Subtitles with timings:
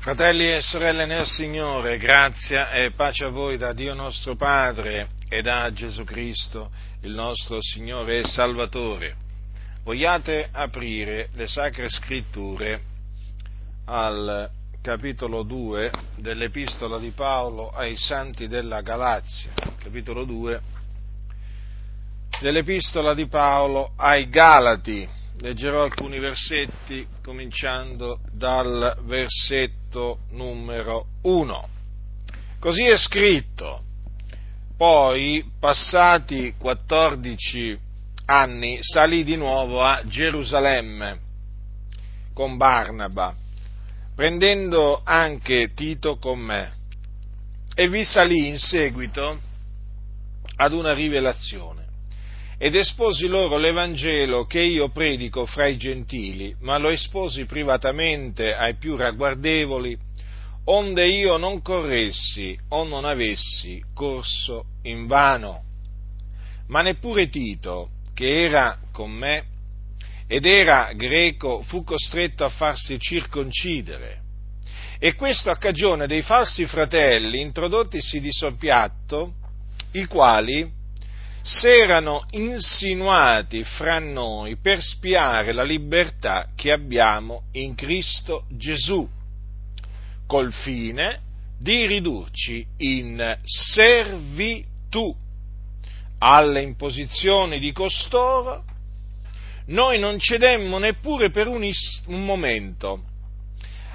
[0.00, 5.42] Fratelli e sorelle nel Signore, grazia e pace a voi da Dio nostro Padre e
[5.42, 6.70] da Gesù Cristo,
[7.02, 9.14] il nostro Signore e Salvatore.
[9.84, 12.80] Vogliate aprire le Sacre Scritture
[13.84, 14.48] al
[14.80, 19.50] capitolo 2 dell'Epistola di Paolo ai Santi della Galazia,
[19.82, 20.60] capitolo 2
[22.40, 25.06] dell'Epistola di Paolo ai Galati
[25.40, 29.79] leggerò alcuni versetti cominciando dal versetto
[30.30, 31.68] numero 1.
[32.58, 33.82] Così è scritto.
[34.76, 37.78] Poi, passati 14
[38.26, 41.18] anni, salì di nuovo a Gerusalemme
[42.32, 43.34] con Barnaba,
[44.14, 46.72] prendendo anche Tito con me,
[47.74, 49.38] e vi salì in seguito
[50.56, 51.79] ad una rivelazione
[52.62, 58.74] ed esposi loro l'Evangelo che io predico fra i gentili, ma lo esposi privatamente ai
[58.74, 59.96] più ragguardevoli,
[60.64, 65.62] onde io non corressi o non avessi corso in vano.
[66.66, 69.44] Ma neppure Tito, che era con me
[70.26, 74.20] ed era greco, fu costretto a farsi circoncidere.
[74.98, 79.32] E questo a cagione dei falsi fratelli introdottisi di soppiatto,
[79.92, 80.78] i quali,
[81.42, 89.08] s'erano insinuati fra noi per spiare la libertà che abbiamo in Cristo Gesù,
[90.26, 91.20] col fine
[91.58, 95.14] di ridurci in servitù.
[96.22, 98.64] Alle imposizioni di costoro,
[99.66, 103.02] noi non cedemmo neppure per un, is- un momento,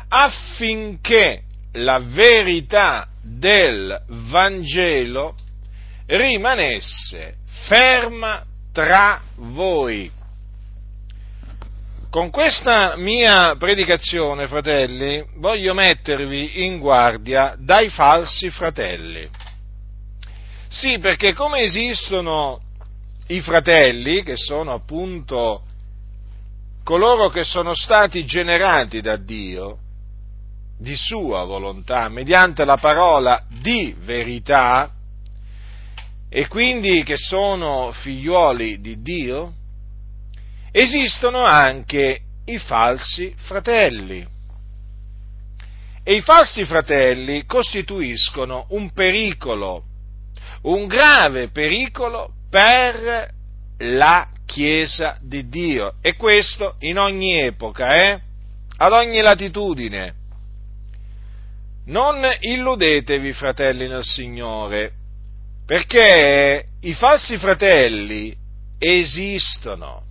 [0.07, 1.43] affinché
[1.73, 5.35] la verità del Vangelo
[6.08, 7.36] rimanesse
[7.67, 10.11] ferma tra voi.
[12.09, 19.30] Con questa mia predicazione, fratelli, voglio mettervi in guardia dai falsi fratelli.
[20.70, 22.61] Sì, perché come esistono
[23.27, 25.64] i fratelli, che sono appunto
[26.83, 29.80] coloro che sono stati generati da Dio,
[30.77, 34.95] di sua volontà, mediante la parola di verità,
[36.37, 39.53] e quindi che sono figliuoli di Dio,
[40.69, 44.27] esistono anche i falsi fratelli.
[46.03, 49.85] E i falsi fratelli costituiscono un pericolo,
[50.63, 53.31] un grave pericolo per
[53.77, 55.93] la Chiesa di Dio.
[56.02, 58.19] E questo in ogni epoca, eh?
[58.75, 60.13] ad ogni latitudine.
[61.85, 65.05] Non illudetevi, fratelli nel Signore,
[65.65, 68.36] perché i falsi fratelli
[68.77, 70.03] esistono.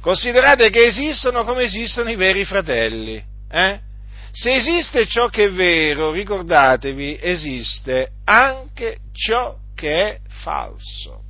[0.00, 3.22] Considerate che esistono come esistono i veri fratelli.
[3.50, 3.80] Eh?
[4.30, 11.22] Se esiste ciò che è vero, ricordatevi, esiste anche ciò che è falso.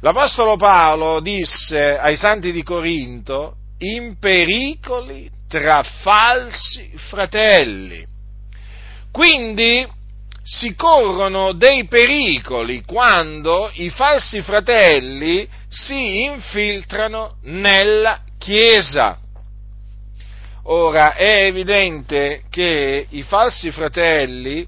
[0.00, 8.06] L'Apostolo Paolo disse ai santi di Corinto, in pericoli tra falsi fratelli.
[9.10, 9.86] Quindi
[10.44, 19.18] si corrono dei pericoli quando i falsi fratelli si infiltrano nella Chiesa.
[20.64, 24.66] Ora è evidente che i falsi fratelli,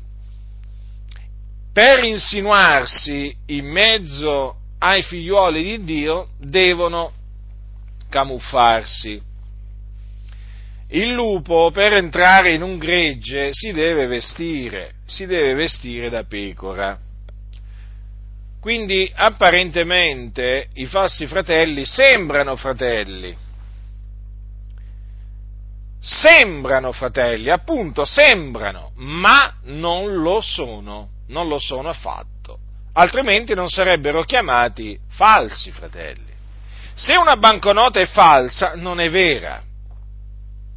[1.72, 7.12] per insinuarsi in mezzo ai figlioli di Dio, devono
[8.08, 9.25] camuffarsi.
[10.88, 16.96] Il lupo per entrare in un gregge si deve vestire, si deve vestire da pecora.
[18.60, 23.36] Quindi apparentemente i falsi fratelli sembrano fratelli,
[26.00, 32.58] sembrano fratelli, appunto sembrano, ma non lo sono, non lo sono affatto,
[32.92, 36.34] altrimenti non sarebbero chiamati falsi fratelli.
[36.94, 39.62] Se una banconota è falsa, non è vera,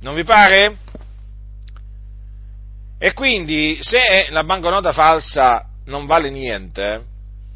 [0.01, 0.77] non vi pare?
[2.97, 7.05] E quindi se la banconota falsa non vale niente,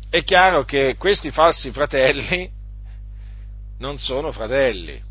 [0.09, 2.49] è chiaro che questi falsi fratelli
[3.79, 5.01] non sono fratelli.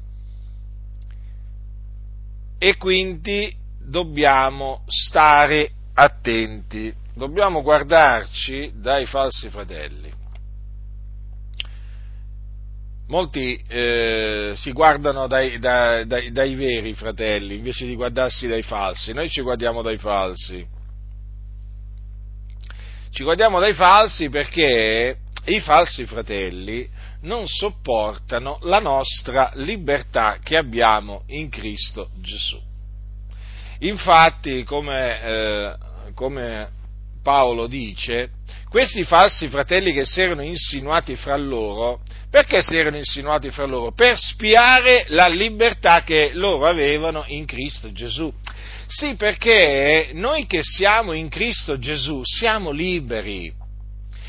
[2.59, 10.21] E quindi dobbiamo stare attenti, dobbiamo guardarci dai falsi fratelli
[13.13, 19.13] molti eh, si guardano dai, dai, dai, dai, veri fratelli invece di guardarsi dai falsi,
[19.13, 20.67] noi ci guardiamo dai falsi.
[23.11, 26.89] Ci guardiamo dai falsi perché i falsi fratelli
[27.21, 32.59] non sopportano la nostra libertà che abbiamo in Cristo Gesù.
[33.81, 35.77] Infatti, come, eh,
[36.15, 36.71] come
[37.23, 38.31] Paolo dice,
[38.69, 42.01] questi falsi fratelli che si erano insinuati fra loro,
[42.31, 43.93] perché si erano insinuati fra loro?
[43.93, 48.33] Per spiare la libertà che loro avevano in Cristo Gesù.
[48.87, 53.53] Sì, perché noi che siamo in Cristo Gesù siamo liberi.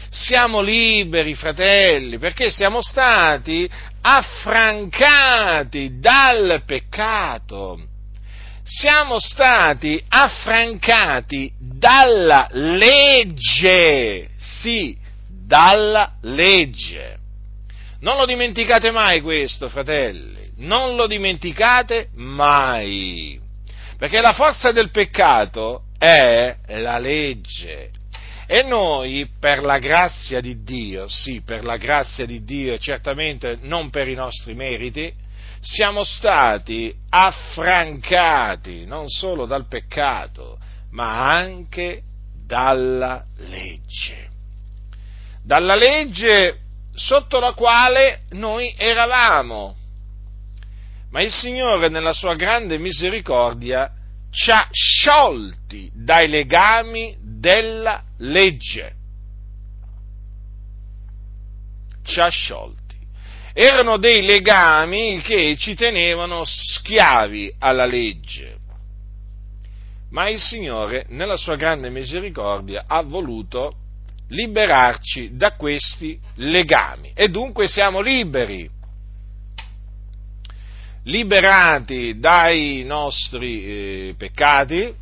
[0.09, 3.67] Siamo liberi, fratelli, perché siamo stati
[4.01, 7.91] affrancati dal peccato
[8.63, 17.18] siamo stati affrancati dalla legge, sì, dalla legge.
[18.00, 23.39] Non lo dimenticate mai questo, fratelli, non lo dimenticate mai,
[23.98, 27.92] perché la forza del peccato è la legge.
[28.45, 33.89] E noi, per la grazia di Dio, sì, per la grazia di Dio, certamente non
[33.89, 35.12] per i nostri meriti,
[35.63, 40.60] siamo stati affrancati non solo dal peccato,
[40.92, 42.04] ma anche
[42.45, 44.30] dalla legge.
[45.42, 46.60] Dalla legge
[46.94, 49.75] sotto la quale noi eravamo.
[51.12, 53.89] Ma il Signore, nella sua grande misericordia,
[54.31, 58.95] ci ha sciolti dai legami della legge.
[62.04, 62.82] Ci ha sciolti
[63.53, 68.57] erano dei legami che ci tenevano schiavi alla legge.
[70.09, 73.75] Ma il Signore, nella sua grande misericordia, ha voluto
[74.29, 78.69] liberarci da questi legami e dunque siamo liberi,
[81.05, 84.94] liberati dai nostri eh, peccati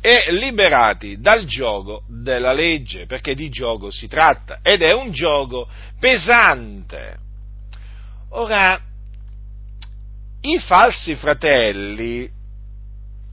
[0.00, 5.68] e liberati dal gioco della legge, perché di gioco si tratta ed è un gioco
[5.98, 7.23] pesante.
[8.36, 8.80] Ora,
[10.40, 12.28] i falsi fratelli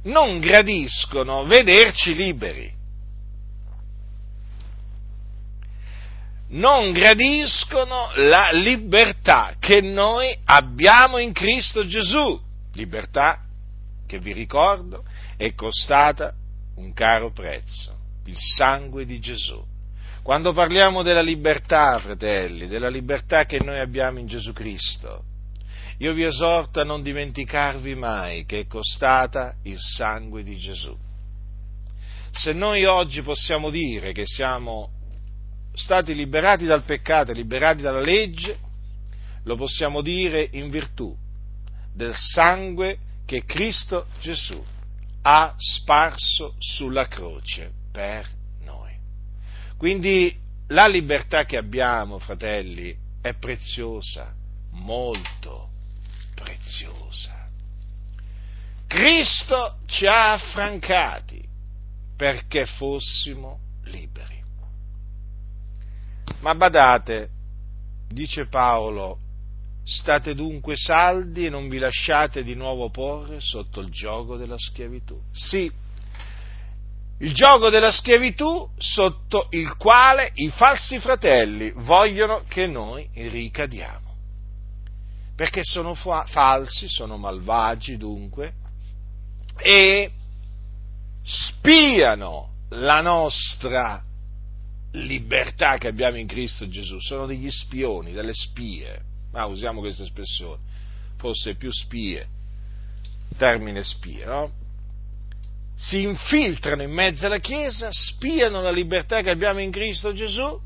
[0.04, 2.72] non gradiscono vederci liberi.
[6.50, 12.40] Non gradiscono la libertà che noi abbiamo in Cristo Gesù.
[12.74, 13.40] Libertà
[14.06, 15.04] che vi ricordo
[15.36, 16.34] è costata
[16.76, 19.64] un caro prezzo, il sangue di Gesù.
[20.24, 25.24] Quando parliamo della libertà, fratelli, della libertà che noi abbiamo in Gesù Cristo,
[25.98, 30.96] io vi esorto a non dimenticarvi mai che è costata il sangue di Gesù.
[32.32, 34.92] Se noi oggi possiamo dire che siamo
[35.74, 38.58] stati liberati dal peccato liberati dalla legge,
[39.44, 41.16] lo possiamo dire in virtù
[41.94, 44.64] del sangue che Cristo Gesù
[45.24, 48.40] ha sparso sulla croce per
[49.82, 50.38] quindi
[50.68, 54.32] la libertà che abbiamo, fratelli, è preziosa,
[54.74, 55.70] molto
[56.36, 57.50] preziosa.
[58.86, 61.44] Cristo ci ha affrancati
[62.16, 64.40] perché fossimo liberi.
[66.42, 67.30] Ma badate,
[68.08, 69.18] dice Paolo,
[69.84, 75.20] state dunque saldi e non vi lasciate di nuovo porre sotto il gioco della schiavitù.
[75.32, 75.72] Sì,
[77.22, 84.10] il gioco della schiavitù sotto il quale i falsi fratelli vogliono che noi ricadiamo.
[85.36, 88.54] Perché sono fa- falsi, sono malvagi dunque,
[89.58, 90.12] e
[91.24, 94.04] spiano la nostra
[94.94, 99.00] libertà che abbiamo in Cristo Gesù, sono degli spioni, delle spie,
[99.32, 100.60] ma usiamo questa espressione,
[101.18, 102.28] forse più spie,
[103.38, 104.61] termine spie, no?
[105.82, 110.60] Si infiltrano in mezzo alla Chiesa, spiano la libertà che abbiamo in Cristo Gesù,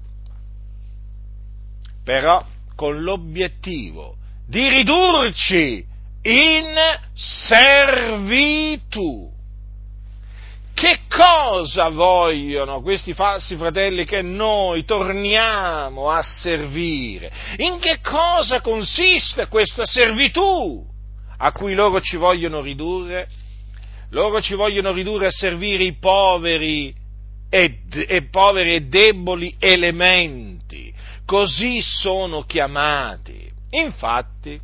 [2.04, 2.46] però
[2.76, 5.86] con l'obiettivo di ridurci
[6.24, 6.76] in
[7.14, 8.04] servitù.
[10.74, 17.32] Che cosa vogliono questi falsi fratelli che noi torniamo a servire?
[17.60, 20.86] In che cosa consiste questa servitù
[21.38, 23.30] a cui loro ci vogliono ridurre?
[24.16, 26.96] Loro ci vogliono ridurre a servire i poveri
[27.50, 30.94] e, e poveri e deboli elementi.
[31.26, 33.52] Così sono chiamati.
[33.72, 34.58] Infatti,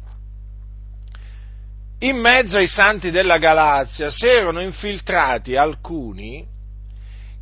[2.00, 6.48] in mezzo ai santi della Galazia si erano infiltrati alcuni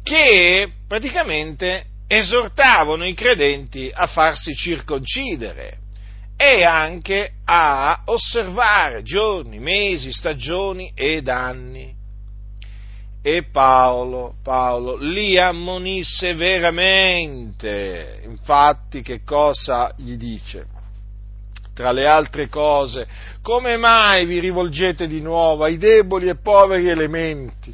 [0.02, 5.78] che praticamente esortavano i credenti a farsi circoncidere
[6.36, 11.98] e anche a osservare giorni, mesi, stagioni ed anni.
[13.22, 18.22] E Paolo, Paolo li ammonisse veramente.
[18.24, 20.78] Infatti, che cosa gli dice?
[21.80, 23.08] tra le altre cose,
[23.42, 27.74] come mai vi rivolgete di nuovo ai deboli e poveri elementi,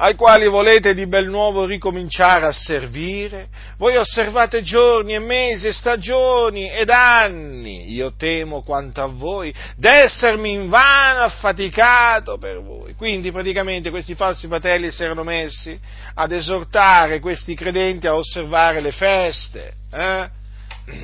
[0.00, 3.48] ai quali volete di bel nuovo ricominciare a servire?
[3.78, 10.52] Voi osservate giorni e mesi e stagioni ed anni, io temo quanto a voi, d'essermi
[10.52, 12.94] invano affaticato per voi.
[12.94, 15.78] Quindi praticamente questi falsi fratelli si erano messi
[16.14, 20.30] ad esortare questi credenti a osservare le feste, eh?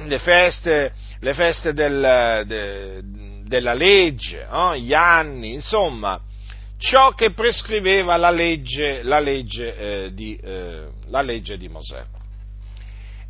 [0.07, 3.01] le feste, le feste del, de,
[3.45, 4.77] della legge, no?
[4.77, 6.21] gli anni, insomma,
[6.85, 12.05] ciò che prescriveva la legge, la legge, eh, di, eh, la legge di Mosè.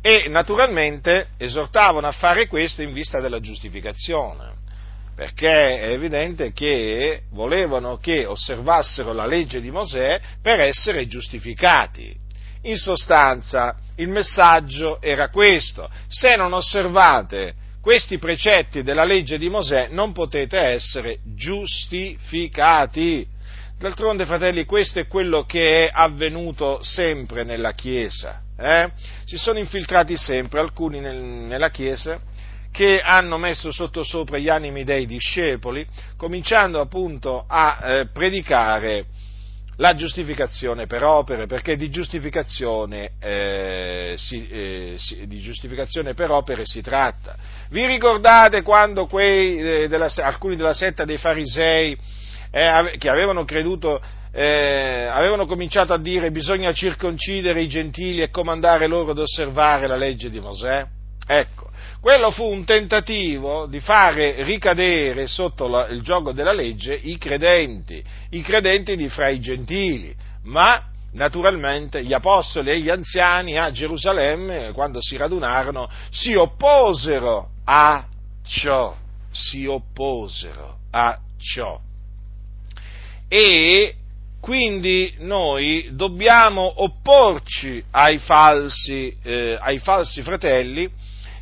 [0.01, 4.55] E naturalmente esortavano a fare questo in vista della giustificazione,
[5.15, 12.13] perché è evidente che volevano che osservassero la legge di Mosè per essere giustificati.
[12.63, 19.87] In sostanza, il messaggio era questo, se non osservate questi precetti della legge di Mosè
[19.91, 23.33] non potete essere giustificati.
[23.77, 28.41] D'altronde, fratelli, questo è quello che è avvenuto sempre nella Chiesa.
[28.57, 28.89] Eh?
[29.25, 32.21] Si sono infiltrati sempre alcuni nel, nella Chiesa
[32.71, 39.07] che hanno messo sotto sopra gli animi dei discepoli, cominciando appunto a eh, predicare
[39.77, 46.65] la giustificazione per opere, perché di giustificazione, eh, si, eh, si, di giustificazione, per opere
[46.65, 47.35] si tratta.
[47.69, 52.23] Vi ricordate quando quei, eh, della, alcuni della setta dei farisei
[52.55, 58.87] eh, che avevano creduto, eh, avevano cominciato a dire bisogna circoncidere i gentili e comandare
[58.87, 60.85] loro ad osservare la legge di Mosè?
[61.27, 61.69] Ecco,
[61.99, 68.01] quello fu un tentativo di fare ricadere sotto la, il gioco della legge i credenti,
[68.29, 70.81] i credenti di fra i gentili, ma
[71.11, 78.05] naturalmente gli apostoli e gli anziani a Gerusalemme, quando si radunarono, si opposero a
[78.45, 78.95] ciò,
[79.29, 81.84] si opposero a ciò.
[83.37, 83.95] E
[84.39, 90.89] quindi noi dobbiamo opporci ai falsi, eh, ai falsi fratelli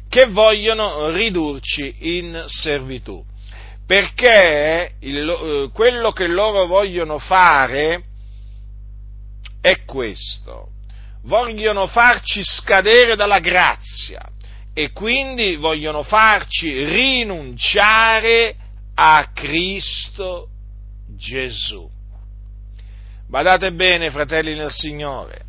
[0.10, 3.24] che vogliono ridurci in servitù,
[3.86, 8.02] perché il, eh, quello che loro vogliono fare
[9.62, 10.70] è questo,
[11.26, 14.28] vogliono farci scadere dalla grazia
[14.74, 18.56] e quindi vogliono farci rinunciare
[18.96, 20.48] a Cristo
[21.16, 21.90] Gesù.
[23.28, 25.42] Badate bene, fratelli nel Signore,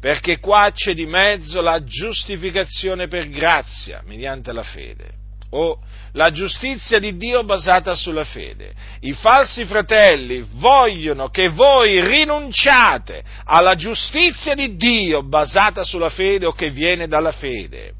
[0.00, 5.18] perché qua c'è di mezzo la giustificazione per grazia mediante la fede
[5.50, 5.78] o
[6.12, 8.72] la giustizia di Dio basata sulla fede.
[9.00, 16.52] I falsi fratelli vogliono che voi rinunciate alla giustizia di Dio basata sulla fede o
[16.52, 17.92] che viene dalla fede.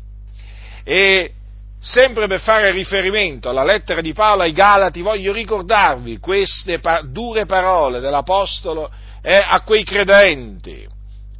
[0.85, 1.33] E
[1.81, 7.47] sempre per fare riferimento alla lettera di Paolo ai Galati, voglio ricordarvi queste pa- dure
[7.47, 8.91] parole dell'Apostolo
[9.23, 10.87] eh, a quei credenti.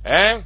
[0.03, 0.43] Eh?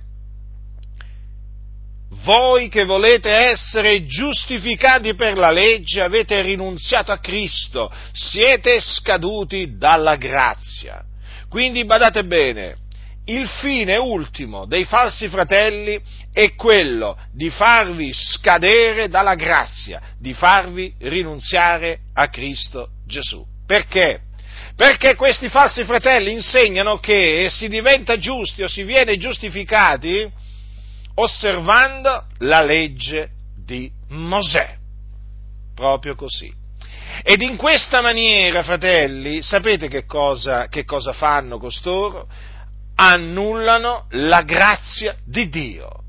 [2.24, 10.16] Voi che volete essere giustificati per la legge avete rinunziato a Cristo, siete scaduti dalla
[10.16, 11.02] grazia.
[11.48, 12.76] Quindi badate bene,
[13.26, 15.98] il fine ultimo dei falsi fratelli
[16.32, 23.44] è quello di farvi scadere dalla grazia, di farvi rinunziare a Cristo Gesù.
[23.66, 24.20] Perché?
[24.76, 30.30] Perché questi falsi fratelli insegnano che si diventa giusti o si viene giustificati
[31.14, 33.30] osservando la legge
[33.64, 34.76] di Mosè.
[35.74, 36.52] Proprio così.
[37.22, 42.26] Ed in questa maniera, fratelli, sapete che cosa, che cosa fanno costoro?
[42.96, 46.02] Annullano la grazia di Dio.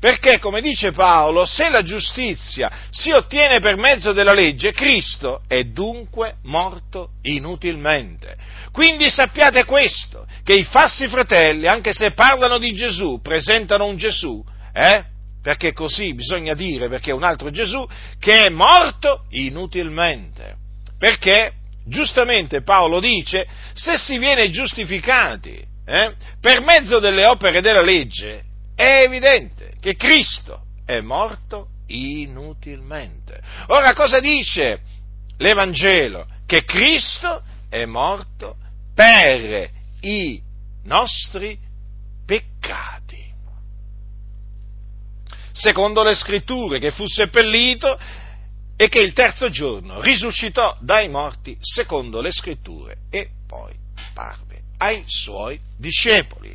[0.00, 5.64] Perché, come dice Paolo, se la giustizia si ottiene per mezzo della legge, Cristo è
[5.64, 8.36] dunque morto inutilmente.
[8.70, 14.44] Quindi sappiate questo, che i falsi fratelli, anche se parlano di Gesù, presentano un Gesù,
[14.72, 15.02] eh?
[15.42, 17.84] perché così bisogna dire, perché è un altro Gesù,
[18.20, 20.56] che è morto inutilmente.
[20.96, 28.44] Perché, giustamente Paolo dice, se si viene giustificati eh, per mezzo delle opere della legge,
[28.74, 33.40] è evidente che Cristo è morto inutilmente.
[33.68, 34.80] Ora cosa dice
[35.38, 36.26] l'Evangelo?
[36.44, 38.56] Che Cristo è morto
[38.94, 40.42] per i
[40.84, 41.58] nostri
[42.26, 43.26] peccati.
[45.52, 47.98] Secondo le scritture, che fu seppellito
[48.76, 53.74] e che il terzo giorno risuscitò dai morti, secondo le scritture, e poi
[54.12, 54.47] parve
[54.78, 56.54] ai suoi discepoli.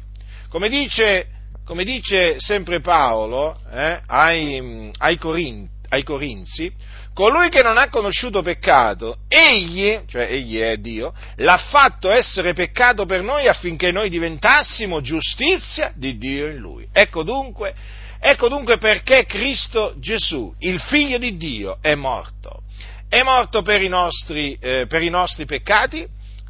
[0.49, 1.27] Come dice
[1.65, 6.71] come dice sempre Paolo eh, ai, ai, Corinzi, ai Corinzi,
[7.13, 13.05] colui che non ha conosciuto peccato, egli, cioè egli è Dio, l'ha fatto essere peccato
[13.05, 16.85] per noi affinché noi diventassimo giustizia di Dio in lui.
[16.91, 17.73] Ecco dunque,
[18.19, 22.63] ecco dunque perché Cristo Gesù, il figlio di Dio, è morto.
[23.07, 26.05] È morto per i nostri, eh, per i nostri peccati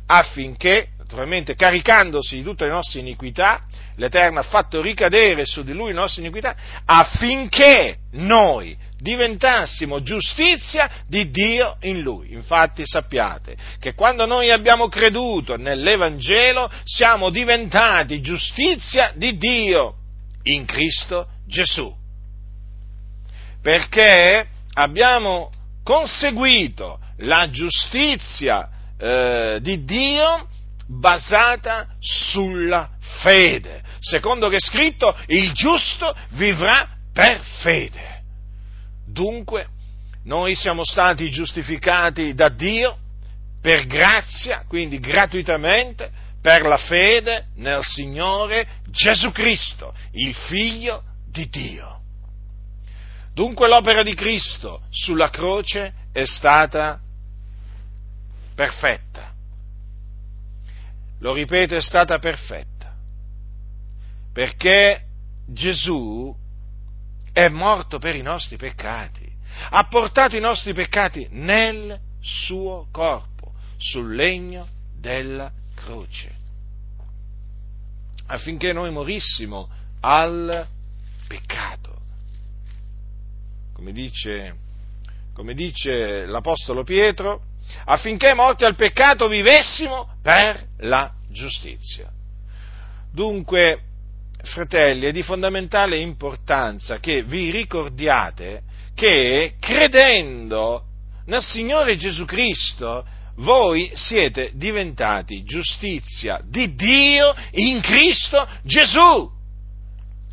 [0.06, 3.66] affinché, naturalmente caricandosi di tutte le nostre iniquità,
[3.98, 6.56] l'Eterno ha fatto ricadere su di lui le nostre iniquità
[6.86, 12.34] affinché noi diventassimo giustizia di Dio in lui.
[12.34, 19.96] Infatti sappiate che quando noi abbiamo creduto nell'Evangelo siamo diventati giustizia di Dio
[20.44, 21.94] in Cristo Gesù.
[23.62, 25.52] Perché abbiamo
[25.84, 28.68] conseguito la giustizia
[28.98, 30.48] eh, di Dio
[31.00, 32.90] basata sulla
[33.22, 33.82] fede.
[34.00, 38.22] Secondo che è scritto, il giusto vivrà per fede.
[39.08, 39.68] Dunque,
[40.26, 42.98] noi siamo stati giustificati da Dio
[43.62, 52.02] per grazia, quindi gratuitamente, per la fede nel Signore Gesù Cristo, il Figlio di Dio.
[53.34, 57.00] Dunque l'opera di Cristo sulla croce è stata
[58.54, 59.33] perfetta.
[61.24, 62.94] Lo ripeto, è stata perfetta.
[64.34, 65.06] Perché
[65.48, 66.36] Gesù
[67.32, 69.32] è morto per i nostri peccati,
[69.70, 76.32] ha portato i nostri peccati nel suo corpo, sul legno della croce,
[78.28, 79.70] affinché noi morissimo
[80.02, 80.68] al
[81.26, 82.02] peccato.
[83.72, 84.56] Come dice,
[85.34, 87.53] come dice l'Apostolo Pietro,
[87.86, 92.10] affinché morti al peccato vivessimo per la giustizia.
[93.12, 93.80] Dunque,
[94.44, 98.64] fratelli, è di fondamentale importanza che vi ricordiate
[98.96, 100.86] che credendo
[101.26, 103.06] nel Signore Gesù Cristo
[103.38, 109.32] voi siete diventati giustizia di Dio in Cristo Gesù.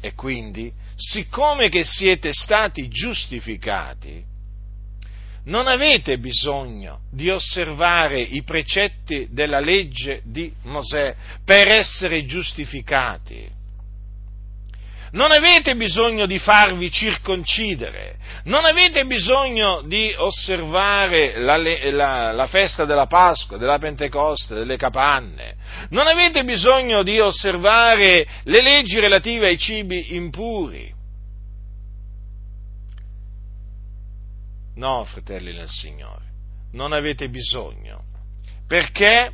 [0.00, 4.24] E quindi, siccome che siete stati giustificati,
[5.50, 13.58] non avete bisogno di osservare i precetti della legge di Mosè per essere giustificati.
[15.12, 22.84] Non avete bisogno di farvi circoncidere, non avete bisogno di osservare la, la, la, festa
[22.84, 25.56] della Pasqua, della Pentecoste, delle capanne,
[25.88, 30.98] non avete bisogno di osservare le leggi relative ai cibi impuri.
[34.80, 36.24] No, fratelli nel Signore,
[36.72, 38.02] non avete bisogno.
[38.66, 39.30] Perché?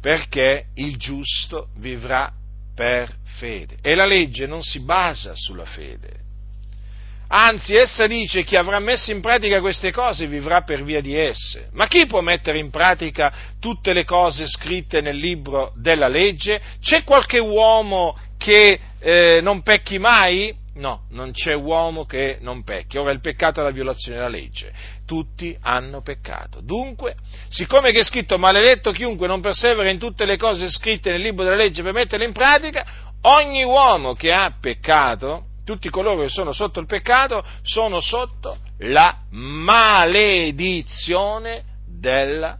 [0.00, 2.32] Perché il giusto vivrà
[2.74, 3.76] per fede.
[3.80, 6.24] E la legge non si basa sulla fede.
[7.28, 11.68] Anzi, essa dice chi avrà messo in pratica queste cose vivrà per via di esse.
[11.74, 16.60] Ma chi può mettere in pratica tutte le cose scritte nel libro della legge?
[16.80, 20.64] C'è qualche uomo che eh, non pecchi mai?
[20.76, 22.98] No, non c'è uomo che non pecchi.
[22.98, 24.74] Ora il peccato è la violazione della legge.
[25.06, 26.60] Tutti hanno peccato.
[26.60, 27.16] Dunque,
[27.48, 31.44] siccome che è scritto maledetto chiunque non persevera in tutte le cose scritte nel libro
[31.44, 32.86] della legge per metterle in pratica,
[33.22, 39.22] ogni uomo che ha peccato, tutti coloro che sono sotto il peccato, sono sotto la
[39.30, 40.84] maledizione
[41.86, 42.58] della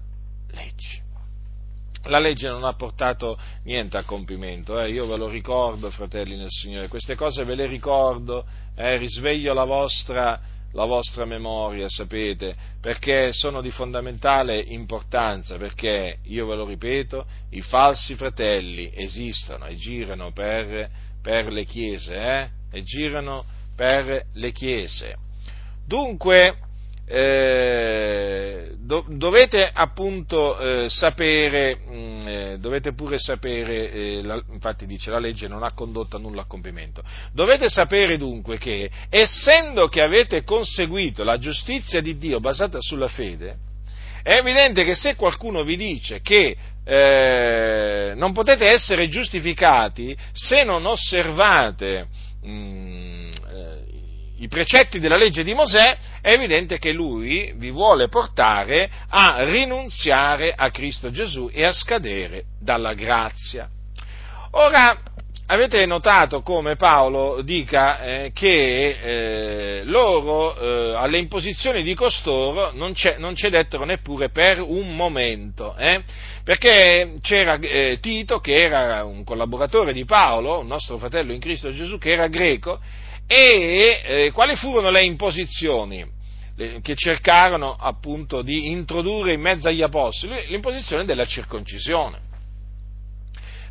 [0.53, 1.05] legge
[2.07, 4.91] la legge non ha portato niente a compimento, eh?
[4.91, 8.97] io ve lo ricordo, fratelli nel Signore, queste cose ve le ricordo, eh?
[8.97, 10.41] risveglio la vostra,
[10.73, 17.63] la vostra memoria, sapete, perché sono di fondamentale importanza, perché, io ve lo ripeto, i
[17.63, 20.89] falsi fratelli esistono e girano per,
[21.23, 22.49] per le chiese, eh?
[22.71, 25.17] e girano per le chiese.
[25.87, 26.66] Dunque,
[27.09, 34.87] eh, do, dovete appunto eh, sapere, mh, mm, eh, dovete pure sapere, eh, la, infatti
[34.87, 39.87] dice la legge non ha condotto a nulla a compimento, dovete sapere dunque che essendo
[39.87, 43.59] che avete conseguito la giustizia di Dio basata sulla fede,
[44.23, 50.87] è evidente che se qualcuno vi dice che eh, non potete essere giustificati se non
[50.87, 52.09] osservate
[52.43, 53.31] mh, mm,
[54.39, 60.53] i precetti della legge di Mosè, è evidente che lui vi vuole portare a rinunziare
[60.55, 63.69] a Cristo Gesù e a scadere dalla grazia.
[64.53, 64.99] Ora,
[65.49, 72.93] avete notato come Paolo dica eh, che eh, loro eh, alle imposizioni di costoro non,
[73.19, 76.03] non, cedettero neppure per un momento, eh?
[76.43, 81.73] perché c'era eh, Tito che era un collaboratore di Paolo, un nostro fratello in Cristo
[81.73, 82.81] Gesù, che era greco,
[83.27, 86.15] e eh, quali furono le imposizioni?
[86.57, 92.21] che cercarono appunto di introdurre in mezzo agli apostoli l'imposizione della circoncisione.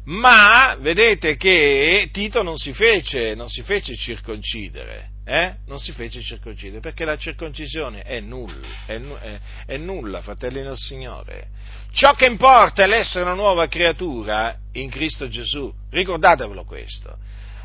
[0.05, 5.55] Ma vedete che Tito non si fece, non si fece circoncidere, eh?
[5.65, 10.77] non si fece circoncidere perché la circoncisione è nulla, è, è, è nulla, fratelli del
[10.77, 11.47] Signore.
[11.91, 17.17] Ciò che importa è l'essere una nuova creatura in Cristo Gesù, ricordatevelo questo.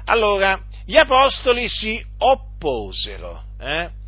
[0.05, 3.99] Allora, gli apostoli si opposero, eh?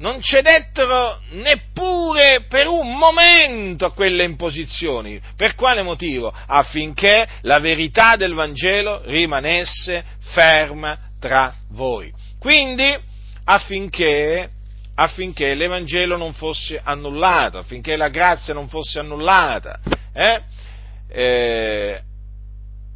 [0.00, 5.20] non cedettero neppure per un momento a quelle imposizioni.
[5.36, 6.32] Per quale motivo?
[6.46, 12.12] Affinché la verità del Vangelo rimanesse ferma tra voi.
[12.38, 12.96] Quindi,
[13.44, 14.48] affinché,
[14.94, 19.78] affinché l'Evangelo non fosse annullato, affinché la grazia non fosse annullata,
[20.14, 20.40] eh?
[21.12, 22.00] Eh,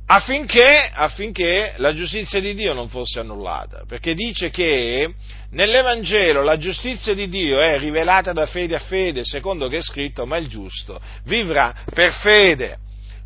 [0.07, 5.14] affinché, affinché la giustizia di Dio non fosse annullata, perché dice che
[5.51, 10.27] nell'Evangelo la giustizia di Dio è rivelata da fede a fede, secondo che è scritto,
[10.27, 12.79] ma il giusto vivrà per fede.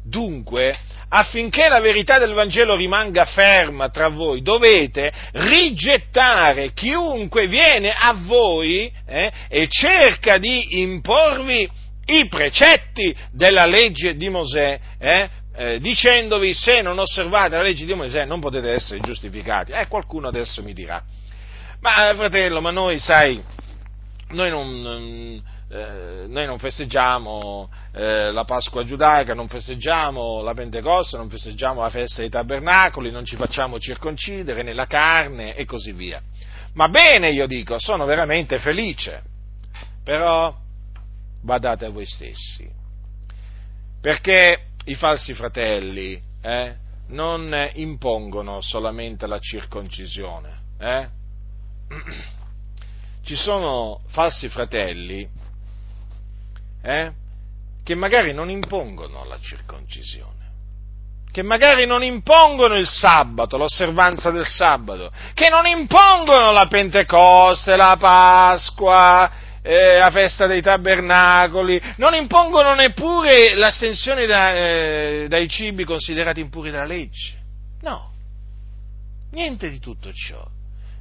[0.05, 0.75] Dunque,
[1.09, 8.91] affinché la verità del Vangelo rimanga ferma tra voi, dovete rigettare chiunque viene a voi
[9.07, 11.69] eh, e cerca di imporvi
[12.07, 17.93] i precetti della legge di Mosè, eh, eh, dicendovi se non osservate la legge di
[17.93, 19.73] Mosè non potete essere giustificati.
[19.73, 21.03] Eh, qualcuno adesso mi dirà,
[21.81, 23.43] ma eh, fratello, ma noi, sai,
[24.29, 31.29] noi non, eh, noi non festeggiamo eh, la Pasqua giudaica, non festeggiamo la Pentecoste, non
[31.29, 36.23] festeggiamo la festa dei tabernacoli, non ci facciamo circoncidere nella carne e così via.
[36.75, 39.23] Ma bene, io dico, sono veramente felice,
[40.05, 40.55] però
[41.43, 42.71] badate a voi stessi,
[44.01, 46.77] perché i falsi fratelli eh,
[47.09, 51.09] non impongono solamente la circoncisione, eh?
[53.23, 55.29] ci sono falsi fratelli
[56.83, 57.13] eh,
[57.85, 60.53] che magari non impongono la circoncisione,
[61.31, 67.97] che magari non impongono il sabato, l'osservanza del sabato, che non impongono la Pentecoste, la
[67.99, 69.31] Pasqua,
[69.63, 76.71] eh, la festa dei tabernacoli, non impongono neppure l'astensione da, eh, dai cibi considerati impuri
[76.71, 77.37] dalla legge.
[77.83, 78.13] No,
[79.33, 80.47] niente di tutto ciò.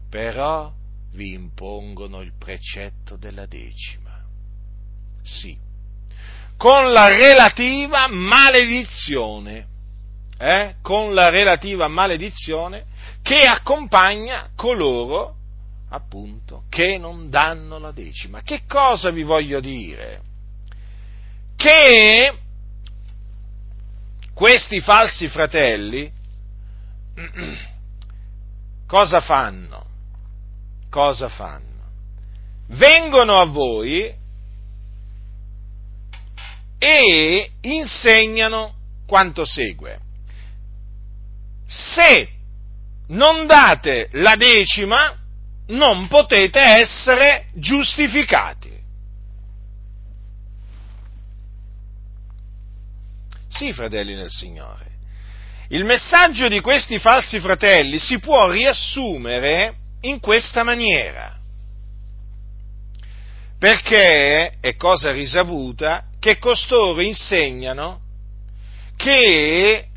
[0.09, 0.71] Però
[1.13, 4.23] vi impongono il precetto della decima.
[5.21, 5.57] Sì,
[6.57, 9.67] con la relativa maledizione,
[10.37, 10.75] eh?
[10.81, 12.85] con la relativa maledizione
[13.21, 15.35] che accompagna coloro,
[15.89, 18.41] appunto, che non danno la decima.
[18.41, 20.21] Che cosa vi voglio dire?
[21.55, 22.37] Che
[24.33, 26.11] questi falsi fratelli
[28.85, 29.85] cosa fanno?
[30.89, 31.65] Cosa fanno?
[32.67, 34.13] Vengono a voi
[36.79, 38.75] e insegnano
[39.07, 39.99] quanto segue.
[41.65, 42.29] Se
[43.07, 45.17] non date la decima,
[45.67, 48.75] non potete essere giustificati.
[53.49, 54.85] Sì, fratelli nel Signore.
[55.69, 61.35] Il messaggio di questi falsi fratelli si può riassumere in questa maniera.
[63.59, 68.01] Perché è cosa risavuta che costoro insegnano
[68.95, 69.87] che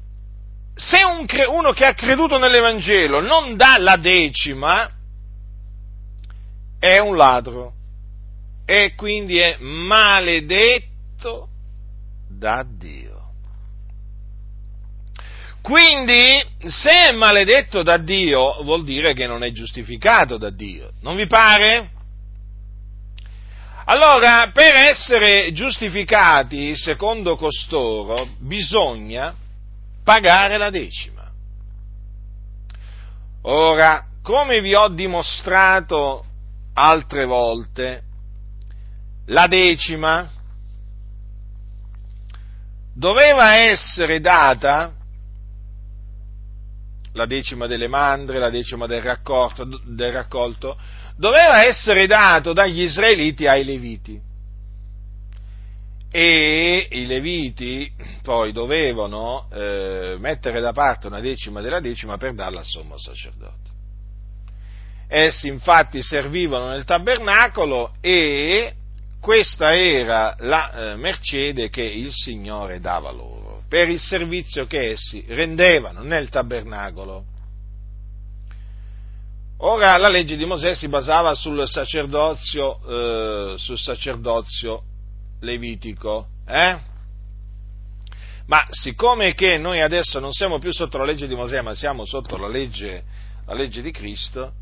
[0.75, 4.91] se un, uno che ha creduto nell'Evangelo non dà la decima,
[6.81, 7.75] è un ladro
[8.65, 11.49] e quindi è maledetto
[12.29, 13.09] da Dio.
[15.61, 20.93] Quindi, se è maledetto da Dio, vuol dire che non è giustificato da Dio.
[21.03, 21.91] Non vi pare?
[23.85, 29.35] Allora, per essere giustificati, secondo costoro, bisogna
[30.03, 31.31] pagare la decima.
[33.43, 36.25] Ora, come vi ho dimostrato
[36.81, 38.03] altre volte,
[39.27, 40.29] la decima
[42.95, 44.95] doveva essere data
[47.13, 50.79] la decima delle mandre, la decima del raccolto, del raccolto,
[51.17, 54.21] doveva essere dato dagli israeliti ai leviti.
[56.13, 62.61] E i leviti poi dovevano eh, mettere da parte una decima della decima per darla
[62.61, 63.80] al sommo sacerdote.
[65.13, 68.75] Essi infatti servivano nel tabernacolo e
[69.21, 75.25] questa era la eh, mercede che il Signore dava loro per il servizio che essi
[75.29, 77.25] rendevano nel tabernacolo.
[79.59, 84.83] Ora la legge di Mosè si basava sul sacerdozio, eh, sul sacerdozio
[85.41, 86.79] levitico, eh?
[88.47, 92.05] ma siccome che noi adesso non siamo più sotto la legge di Mosè, ma siamo
[92.05, 93.05] sotto la legge,
[93.47, 94.53] la legge di Cristo,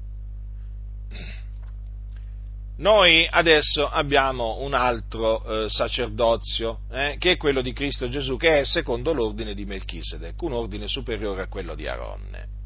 [2.79, 8.61] noi adesso abbiamo un altro eh, sacerdozio, eh, che è quello di Cristo Gesù, che
[8.61, 12.57] è secondo l'ordine di Melchisedec, un ordine superiore a quello di Aronne.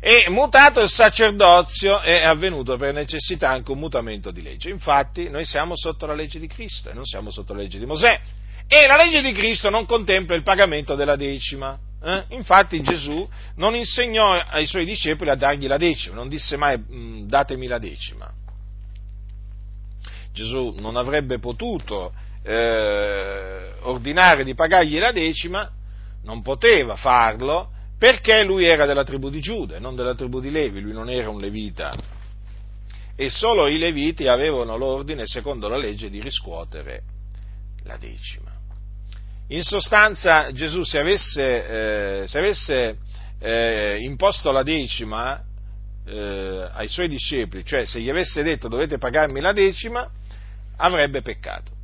[0.00, 4.70] E mutato il sacerdozio è avvenuto per necessità anche un mutamento di legge.
[4.70, 7.86] Infatti noi siamo sotto la legge di Cristo e non siamo sotto la legge di
[7.86, 8.20] Mosè.
[8.70, 11.78] E la legge di Cristo non contempla il pagamento della decima.
[12.02, 12.24] Eh?
[12.28, 13.26] Infatti Gesù
[13.56, 17.78] non insegnò ai suoi discepoli a dargli la decima, non disse mai mm, datemi la
[17.78, 18.30] decima.
[20.32, 22.12] Gesù non avrebbe potuto
[22.44, 25.68] eh, ordinare di pagargli la decima,
[26.24, 30.50] non poteva farlo perché lui era della tribù di Giuda e non della tribù di
[30.50, 31.92] Levi, lui non era un levita.
[33.16, 37.02] E solo i leviti avevano l'ordine, secondo la legge, di riscuotere
[37.82, 38.57] la decima.
[39.50, 42.98] In sostanza Gesù se avesse, eh, se avesse
[43.38, 45.42] eh, imposto la decima
[46.04, 50.06] eh, ai suoi discepoli, cioè se gli avesse detto dovete pagarmi la decima,
[50.76, 51.76] avrebbe peccato.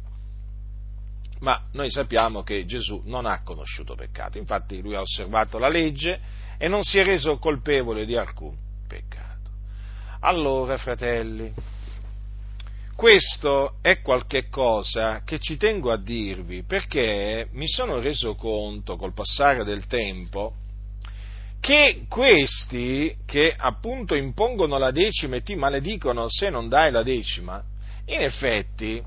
[1.41, 6.21] Ma noi sappiamo che Gesù non ha conosciuto peccato, infatti lui ha osservato la legge
[6.59, 9.51] e non si è reso colpevole di alcun peccato.
[10.21, 11.53] Allora, fratelli,
[12.97, 19.13] questo è qualche cosa che ci tengo a dirvi perché mi sono reso conto col
[19.13, 20.55] passare del tempo
[21.65, 27.63] che questi che appunto impongono la decima e ti maledicono se non dai la decima,
[28.05, 29.03] in effetti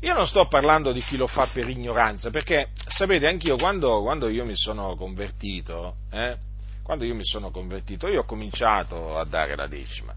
[0.00, 4.28] io non sto parlando di chi lo fa per ignoranza, perché sapete, anch'io quando, quando
[4.28, 6.36] io mi sono convertito, eh,
[6.82, 10.14] quando io mi sono convertito, io ho cominciato a dare la decima.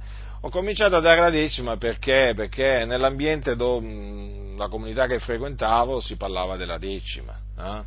[0.47, 6.15] Ho cominciato a dare la decima perché, perché nell'ambiente dove la comunità che frequentavo si
[6.15, 7.37] parlava della decima.
[7.59, 7.83] Eh?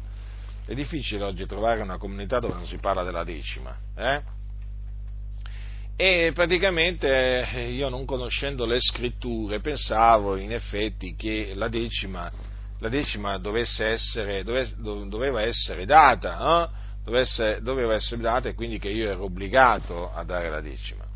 [0.66, 3.74] È difficile oggi trovare una comunità dove non si parla della decima.
[3.96, 4.22] Eh?
[5.96, 12.30] E praticamente eh, io non conoscendo le scritture pensavo in effetti che la decima,
[12.78, 14.70] la decima essere, dove,
[15.08, 16.68] doveva essere data, eh?
[17.04, 21.08] dovesse, doveva essere data e quindi che io ero obbligato a dare la decima.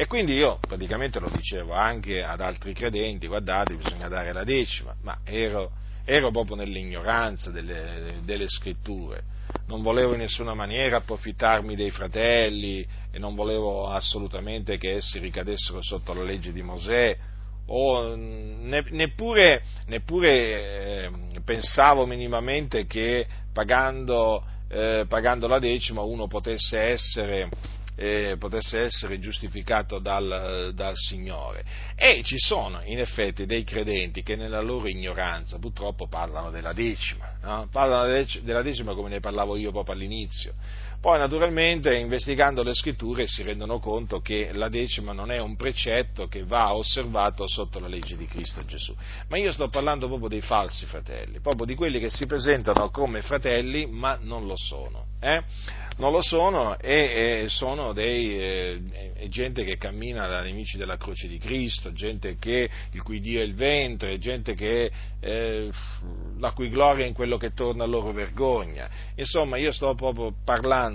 [0.00, 4.94] E quindi io praticamente lo dicevo anche ad altri credenti, guardate, bisogna dare la decima,
[5.02, 5.72] ma ero,
[6.04, 9.24] ero proprio nell'ignoranza delle, delle scritture.
[9.66, 15.82] Non volevo in nessuna maniera approfittarmi dei fratelli e non volevo assolutamente che essi ricadessero
[15.82, 17.16] sotto la legge di Mosè
[17.66, 21.10] o neppure, neppure eh,
[21.44, 27.48] pensavo minimamente che pagando, eh, pagando, la decima uno potesse essere
[28.00, 31.64] eh, potesse essere giustificato dal, dal, Signore.
[31.96, 37.36] E ci sono in effetti dei credenti che nella loro ignoranza purtroppo parlano della decima,
[37.42, 37.68] no?
[37.72, 40.54] parlano della decima come ne parlavo io proprio all'inizio.
[41.00, 46.26] Poi naturalmente investigando le scritture si rendono conto che la decima non è un precetto
[46.26, 48.92] che va osservato sotto la legge di Cristo Gesù.
[49.28, 53.22] Ma io sto parlando proprio dei falsi fratelli, proprio di quelli che si presentano come
[53.22, 55.06] fratelli ma non lo sono.
[55.20, 55.40] Eh?
[55.98, 61.26] Non lo sono e, e sono dei, eh, gente che cammina da nemici della croce
[61.26, 65.68] di Cristo, gente che, il cui Dio è il ventre, gente che, eh,
[66.38, 68.88] la cui gloria è in quello che torna a loro vergogna.
[69.16, 70.87] Insomma, io sto proprio parlando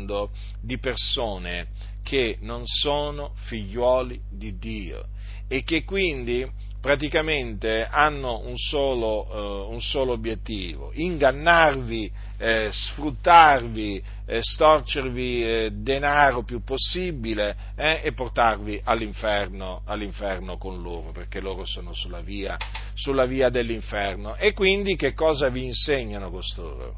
[0.62, 1.68] di persone
[2.04, 5.06] che non sono figliuoli di Dio
[5.48, 6.50] e che quindi
[6.84, 16.44] praticamente hanno un solo, uh, un solo obiettivo, ingannarvi, eh, sfruttarvi, eh, storcervi eh, denaro
[16.44, 22.58] più possibile eh, e portarvi all'inferno, all'inferno, con loro, perché loro sono sulla via,
[22.96, 24.36] sulla via dell'inferno.
[24.36, 26.96] E quindi che cosa vi insegnano costoro?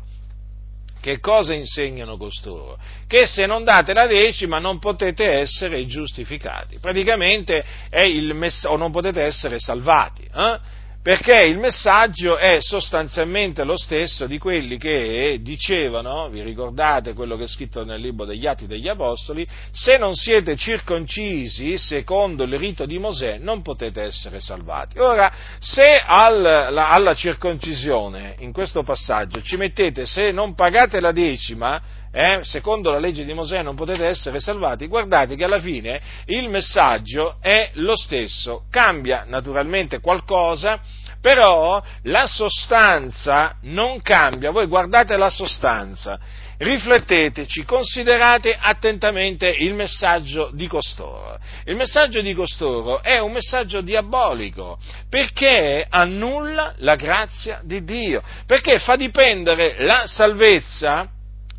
[1.05, 2.79] Che cosa insegnano costoro?
[3.05, 8.75] Che se non date la decima non potete essere giustificati, praticamente è il mess- o
[8.75, 10.23] non potete essere salvati.
[10.23, 10.59] Eh?
[11.05, 17.43] Perché il messaggio è sostanzialmente lo stesso di quelli che dicevano, vi ricordate quello che
[17.43, 22.87] è scritto nel libro degli Atti degli Apostoli, se non siete circoncisi secondo il rito
[22.87, 24.97] di Mosè non potete essere salvati.
[24.97, 31.11] Ora, se al, la, alla circoncisione, in questo passaggio, ci mettete se non pagate la
[31.11, 31.79] decima,
[32.17, 36.47] eh, secondo la legge di Mosè non potete essere salvati, guardate che alla fine il
[36.47, 40.79] messaggio è lo stesso, cambia naturalmente qualcosa,
[41.19, 46.17] però la sostanza non cambia, voi guardate la sostanza
[46.57, 51.37] rifletteteci, considerate attentamente il messaggio di costoro.
[51.65, 54.77] Il messaggio di costoro è un messaggio diabolico
[55.09, 61.09] perché annulla la grazia di Dio, perché fa dipendere la salvezza,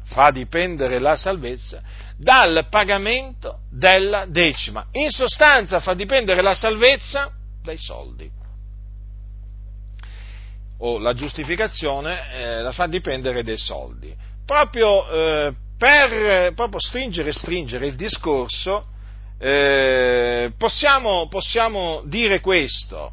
[0.06, 1.82] fa dipendere la salvezza
[2.16, 4.86] dal pagamento della decima.
[4.92, 7.30] In sostanza fa dipendere la salvezza
[7.62, 8.30] dai soldi.
[10.78, 14.14] O la giustificazione eh, la fa dipendere dai soldi.
[14.44, 18.86] Proprio eh, per proprio stringere stringere il discorso,
[19.38, 23.12] eh, possiamo, possiamo, dire questo,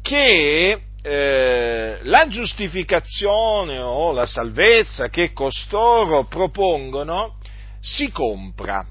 [0.00, 7.38] che eh, la giustificazione o la salvezza che costoro propongono
[7.80, 8.86] si compra,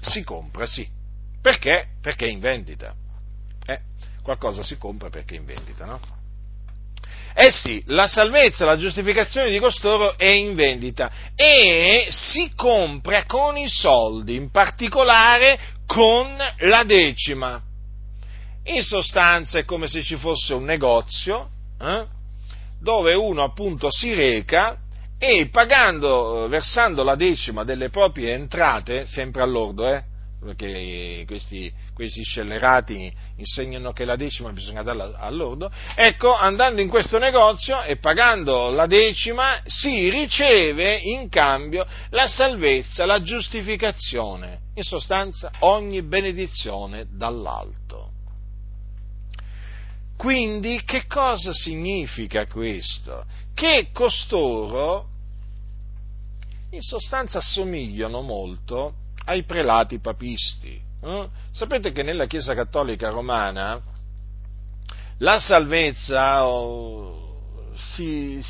[0.00, 0.88] si compra, sì.
[1.42, 1.88] Perché?
[2.00, 2.94] Perché è in vendita.
[3.66, 3.80] Eh,
[4.22, 6.00] qualcosa si compra perché è in vendita, no?
[7.36, 13.58] Eh sì, la salvezza, la giustificazione di costoro è in vendita e si compra con
[13.58, 17.60] i soldi, in particolare con la decima.
[18.66, 22.06] In sostanza è come se ci fosse un negozio eh,
[22.80, 24.78] dove uno appunto si reca
[25.18, 30.02] e pagando, versando la decima delle proprie entrate, sempre all'ordo, eh,
[30.44, 37.18] perché questi, questi scellerati insegnano che la decima bisogna darla all'ordo, ecco, andando in questo
[37.18, 45.50] negozio e pagando la decima si riceve in cambio la salvezza, la giustificazione, in sostanza
[45.60, 48.03] ogni benedizione dall'alto.
[50.24, 53.26] Quindi che cosa significa questo?
[53.52, 55.06] Che costoro
[56.70, 58.94] in sostanza assomigliano molto
[59.26, 60.80] ai prelati papisti.
[61.02, 61.28] Eh?
[61.52, 63.78] Sapete che nella Chiesa Cattolica Romana
[65.18, 68.42] la salvezza oh, si,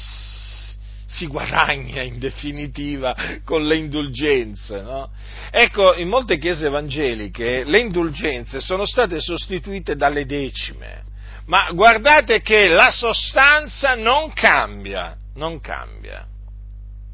[1.07, 4.81] si, guadagna in definitiva con le indulgenze.
[4.81, 5.11] No?
[5.51, 11.11] Ecco, in molte chiese evangeliche le indulgenze sono state sostituite dalle decime
[11.47, 16.27] ma guardate che la sostanza non cambia, non cambia,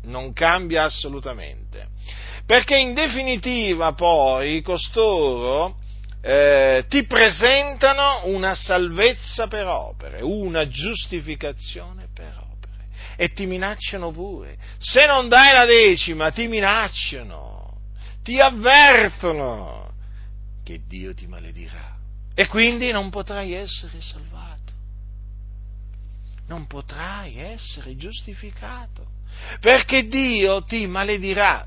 [0.04, 1.88] non cambia assolutamente.
[2.46, 5.76] Perché in definitiva poi costoro
[6.22, 14.56] eh, ti presentano una salvezza per opere, una giustificazione per opere e ti minacciano pure.
[14.78, 17.78] Se non dai la decima ti minacciano,
[18.22, 19.92] ti avvertono
[20.62, 21.89] che Dio ti maledirà
[22.40, 24.72] e quindi non potrai essere salvato,
[26.46, 29.04] non potrai essere giustificato,
[29.60, 31.66] perché Dio ti maledirà.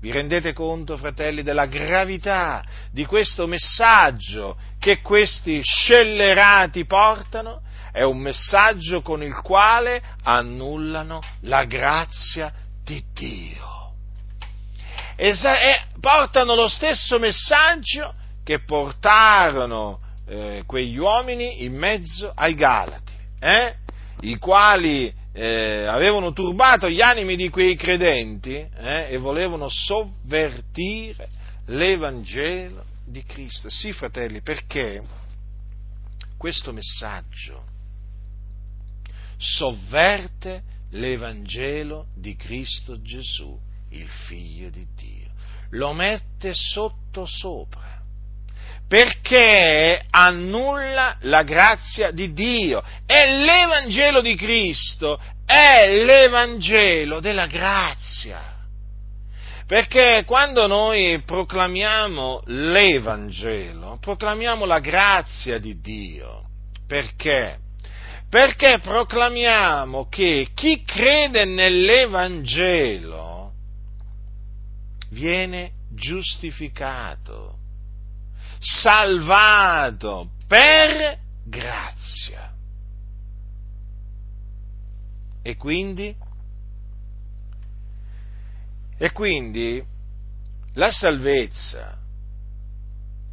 [0.00, 7.60] Vi rendete conto, fratelli, della gravità di questo messaggio che questi scellerati portano?
[7.92, 12.50] È un messaggio con il quale annullano la grazia
[12.82, 13.92] di Dio.
[15.14, 15.34] E
[16.00, 23.74] portano lo stesso messaggio che portarono eh, quegli uomini in mezzo ai Galati, eh,
[24.20, 31.28] i quali eh, avevano turbato gli animi di quei credenti eh, e volevano sovvertire
[31.66, 33.68] l'Evangelo di Cristo.
[33.68, 35.02] Sì, fratelli, perché
[36.36, 37.74] questo messaggio
[39.36, 43.58] sovverte l'Evangelo di Cristo Gesù,
[43.90, 45.30] il Figlio di Dio,
[45.70, 47.95] lo mette sotto sopra
[48.88, 52.82] perché annulla la grazia di Dio.
[53.04, 58.54] E l'Evangelo di Cristo è l'Evangelo della grazia.
[59.66, 66.44] Perché quando noi proclamiamo l'Evangelo, proclamiamo la grazia di Dio.
[66.86, 67.58] Perché?
[68.30, 73.52] Perché proclamiamo che chi crede nell'Evangelo
[75.10, 77.55] viene giustificato
[78.58, 82.52] salvato per grazia.
[85.42, 86.14] E quindi?
[88.98, 89.84] E quindi
[90.72, 91.98] la salvezza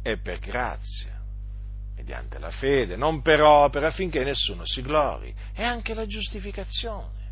[0.02, 1.18] è per grazia,
[1.96, 5.34] mediante la fede, non per opera, affinché nessuno si glori.
[5.54, 7.22] E anche la giustificazione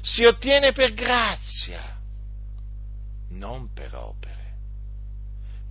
[0.00, 1.98] si ottiene per grazia,
[3.30, 4.35] non per opere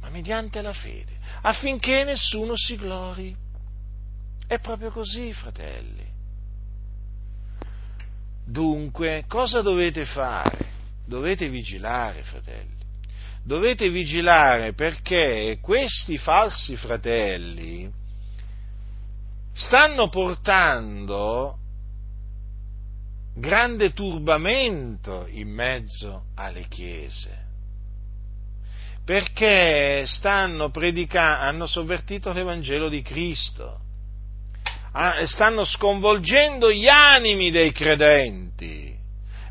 [0.05, 3.35] ma mediante la fede, affinché nessuno si glori.
[4.45, 6.05] È proprio così, fratelli.
[8.45, 10.73] Dunque, cosa dovete fare?
[11.07, 12.83] Dovete vigilare, fratelli.
[13.43, 17.91] Dovete vigilare perché questi falsi fratelli
[19.53, 21.57] stanno portando
[23.35, 27.44] grande turbamento in mezzo alle chiese.
[29.05, 33.79] Perché stanno predicando, hanno sovvertito l'Evangelo di Cristo,
[35.25, 38.95] stanno sconvolgendo gli animi dei credenti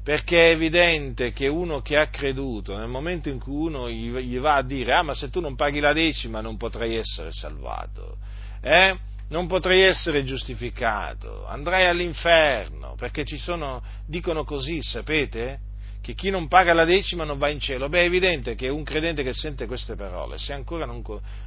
[0.05, 4.57] perché è evidente che uno che ha creduto, nel momento in cui uno gli va
[4.57, 8.19] a dire, ah ma se tu non paghi la decima non potrai essere salvato,
[8.61, 8.95] eh?
[9.29, 15.59] non potrai essere giustificato, andrai all'inferno, perché ci sono, dicono così, sapete?
[16.05, 17.89] Che chi non paga la decima non va in cielo.
[17.89, 21.03] Beh, è evidente che un credente che sente queste parole, se ancora non,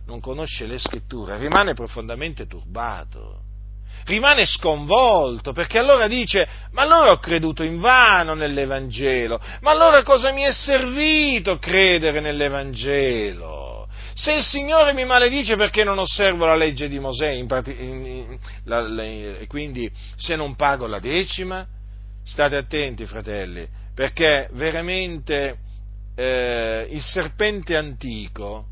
[0.07, 3.43] non conosce le scritture, rimane profondamente turbato
[4.05, 10.31] rimane sconvolto, perché allora dice, ma allora ho creduto in vano nell'Evangelo, ma allora cosa
[10.31, 13.89] mi è servito credere nell'Evangelo?
[14.13, 18.87] Se il Signore mi maledice perché non osservo la legge di Mosè, in, in, la,
[19.03, 21.67] e quindi se non pago la decima,
[22.23, 23.67] state attenti fratelli,
[23.97, 25.57] perché veramente
[26.13, 28.67] eh, il serpente antico,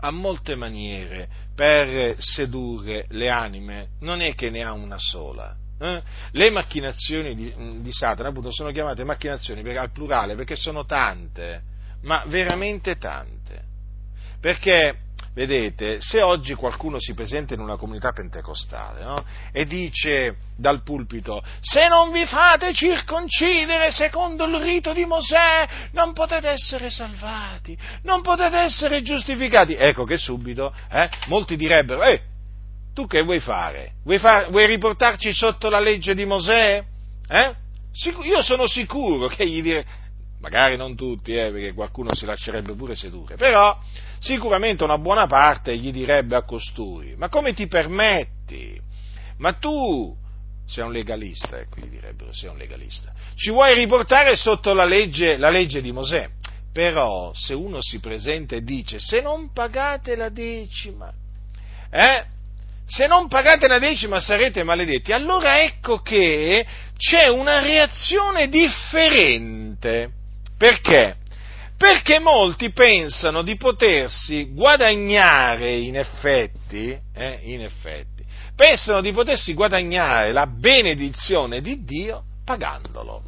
[0.00, 5.54] ha molte maniere per sedurre le anime, non è che ne ha una sola.
[5.78, 6.02] Eh?
[6.32, 11.62] Le macchinazioni di, di, Satana appunto sono chiamate macchinazioni al plurale perché sono tante,
[12.02, 13.62] ma veramente tante.
[14.40, 15.03] Perché
[15.34, 19.24] Vedete, se oggi qualcuno si presenta in una comunità pentecostale no?
[19.50, 26.12] e dice dal pulpito se non vi fate circoncidere secondo il rito di Mosè non
[26.12, 32.22] potete essere salvati, non potete essere giustificati, ecco che subito eh, molti direbbero, eh,
[32.94, 33.94] tu che vuoi fare?
[34.04, 36.84] Vuoi, far, vuoi riportarci sotto la legge di Mosè?
[37.28, 37.54] Eh?
[38.22, 39.84] Io sono sicuro che gli dire,
[40.40, 43.76] magari non tutti, eh, perché qualcuno si lascerebbe pure sedurre, però
[44.24, 48.80] sicuramente una buona parte gli direbbe a costui, ma come ti permetti?
[49.36, 50.16] Ma tu
[50.66, 55.36] sei un legalista, ecco, gli direbbero, sei un legalista, ci vuoi riportare sotto la legge,
[55.36, 56.28] la legge di Mosè?
[56.72, 61.12] Però se uno si presenta e dice se non pagate la decima,
[61.90, 62.24] eh,
[62.86, 66.66] se non pagate la decima sarete maledetti, allora ecco che
[66.96, 70.10] c'è una reazione differente
[70.56, 71.16] perché?
[71.76, 80.32] Perché molti pensano di potersi guadagnare in effetti, eh, in effetti, pensano di potersi guadagnare
[80.32, 83.22] la benedizione di Dio pagandolo,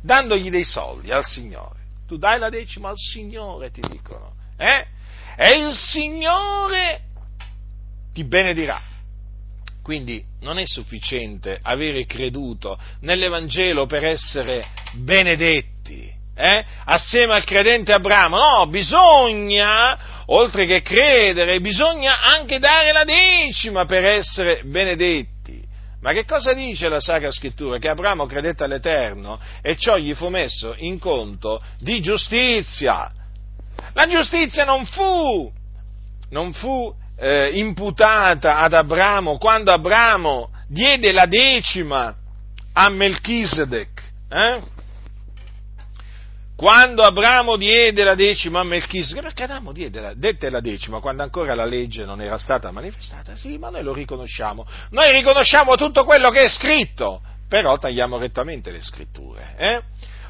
[0.00, 1.78] dandogli dei soldi al Signore.
[2.06, 4.86] Tu dai la decima al Signore, ti dicono, eh?
[5.36, 7.02] E il Signore
[8.12, 8.80] ti benedirà.
[9.82, 16.64] Quindi non è sufficiente avere creduto nell'Evangelo per essere benedetti eh?
[16.84, 18.36] assieme al credente Abramo.
[18.36, 25.68] No, bisogna, oltre che credere, bisogna anche dare la decima per essere benedetti.
[26.00, 27.78] Ma che cosa dice la Sacra Scrittura?
[27.78, 33.12] Che Abramo credette all'Eterno e ciò gli fu messo in conto di giustizia.
[33.92, 35.52] La giustizia non fu,
[36.30, 42.14] non fu eh, imputata ad Abramo quando Abramo diede la decima
[42.72, 44.02] a Melchisedec.
[44.30, 44.60] Eh?
[46.60, 51.54] Quando Abramo diede la decima a Melchisedec, perché Adamo la, dette la decima quando ancora
[51.54, 54.66] la legge non era stata manifestata, sì, ma noi lo riconosciamo.
[54.90, 59.54] Noi riconosciamo tutto quello che è scritto, però tagliamo rettamente le scritture.
[59.56, 59.82] Eh?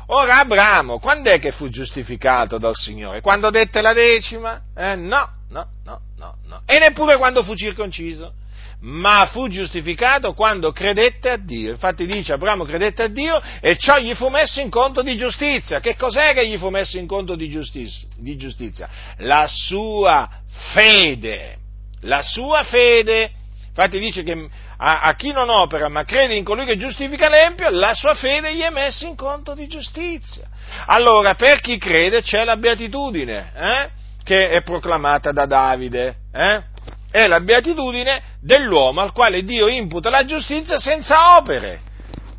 [0.06, 3.22] Ora Abramo, quando è che fu giustificato dal Signore?
[3.22, 4.62] Quando dette la decima?
[4.72, 6.62] Eh, no, no, no, no, no.
[6.64, 8.34] E neppure quando fu circonciso
[8.80, 11.70] ma fu giustificato quando credette a Dio.
[11.70, 15.80] Infatti dice Abramo credette a Dio e ciò gli fu messo in conto di giustizia.
[15.80, 18.08] Che cos'è che gli fu messo in conto di giustizia?
[18.16, 18.88] Di giustizia?
[19.18, 20.28] La sua
[20.72, 21.56] fede.
[22.02, 23.32] La sua fede.
[23.68, 27.68] Infatti dice che a, a, chi non opera ma crede in colui che giustifica l'empio,
[27.70, 30.48] la sua fede gli è messa in conto di giustizia.
[30.86, 33.90] Allora, per chi crede c'è la beatitudine, eh?
[34.24, 36.16] che è proclamata da Davide.
[36.32, 36.62] Eh?
[37.10, 41.80] È la beatitudine dell'uomo al quale Dio imputa la giustizia senza opere.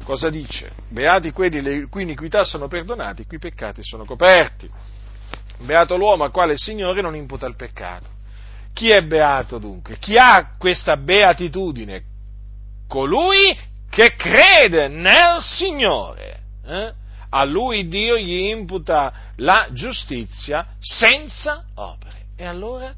[0.04, 0.72] Cosa dice?
[0.90, 4.70] Beati quelli le cui iniquità sono perdonati, i cui peccati sono coperti.
[5.60, 8.08] Beato l'uomo al quale il Signore non imputa il peccato.
[8.74, 9.98] Chi è beato dunque?
[10.00, 12.04] Chi ha questa beatitudine?
[12.88, 13.58] Colui
[13.90, 16.40] che crede nel Signore.
[16.66, 16.94] Eh?
[17.30, 22.26] A lui Dio gli imputa la giustizia senza opere.
[22.36, 22.94] E allora?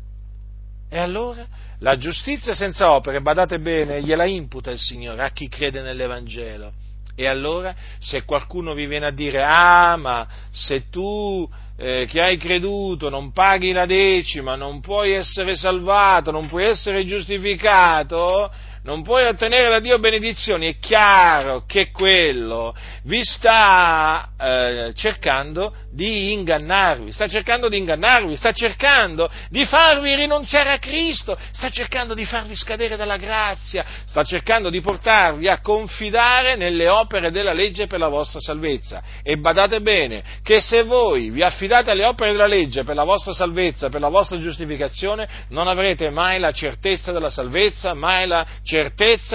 [0.89, 1.45] E allora?
[1.83, 6.71] La giustizia senza opere, badate bene, gliela imputa il Signore a chi crede nell'Evangelo.
[7.13, 12.37] E allora, se qualcuno vi viene a dire, ah, ma se tu eh, che hai
[12.37, 18.49] creduto non paghi la decima, non puoi essere salvato, non puoi essere giustificato,
[18.83, 26.33] non puoi ottenere da Dio benedizioni, è chiaro che quello vi sta eh, cercando di
[26.33, 32.25] ingannarvi, sta cercando di ingannarvi, sta cercando di farvi rinunziare a Cristo, sta cercando di
[32.25, 37.99] farvi scadere dalla grazia, sta cercando di portarvi a confidare nelle opere della legge per
[37.99, 39.01] la vostra salvezza.
[39.23, 43.31] E badate bene che se voi vi affidate alle opere della legge per la vostra
[43.31, 48.71] salvezza, per la vostra giustificazione, non avrete mai la certezza della salvezza, mai la certezza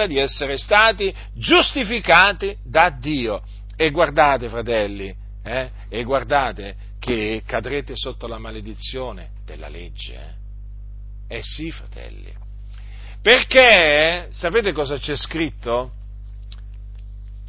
[0.07, 3.41] di essere stati giustificati da Dio.
[3.75, 10.35] E guardate, fratelli, eh, e guardate che cadrete sotto la maledizione della legge.
[11.27, 12.33] Eh, eh sì, fratelli.
[13.21, 15.91] Perché, sapete cosa c'è scritto?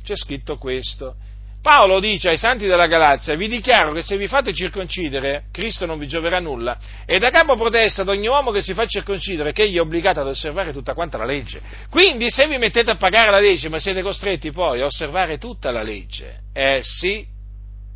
[0.03, 1.17] C'è scritto questo.
[1.63, 5.99] Paolo dice ai santi della Galazia, vi dichiaro che se vi fate circoncidere, Cristo non
[5.99, 9.65] vi gioverà nulla, e da capo protesta ad ogni uomo che si fa circoncidere che
[9.65, 11.61] egli è obbligato ad osservare tutta quanta la legge.
[11.91, 15.83] Quindi se vi mettete a pagare la decima siete costretti poi a osservare tutta la
[15.83, 16.39] legge.
[16.55, 17.27] Eh sì,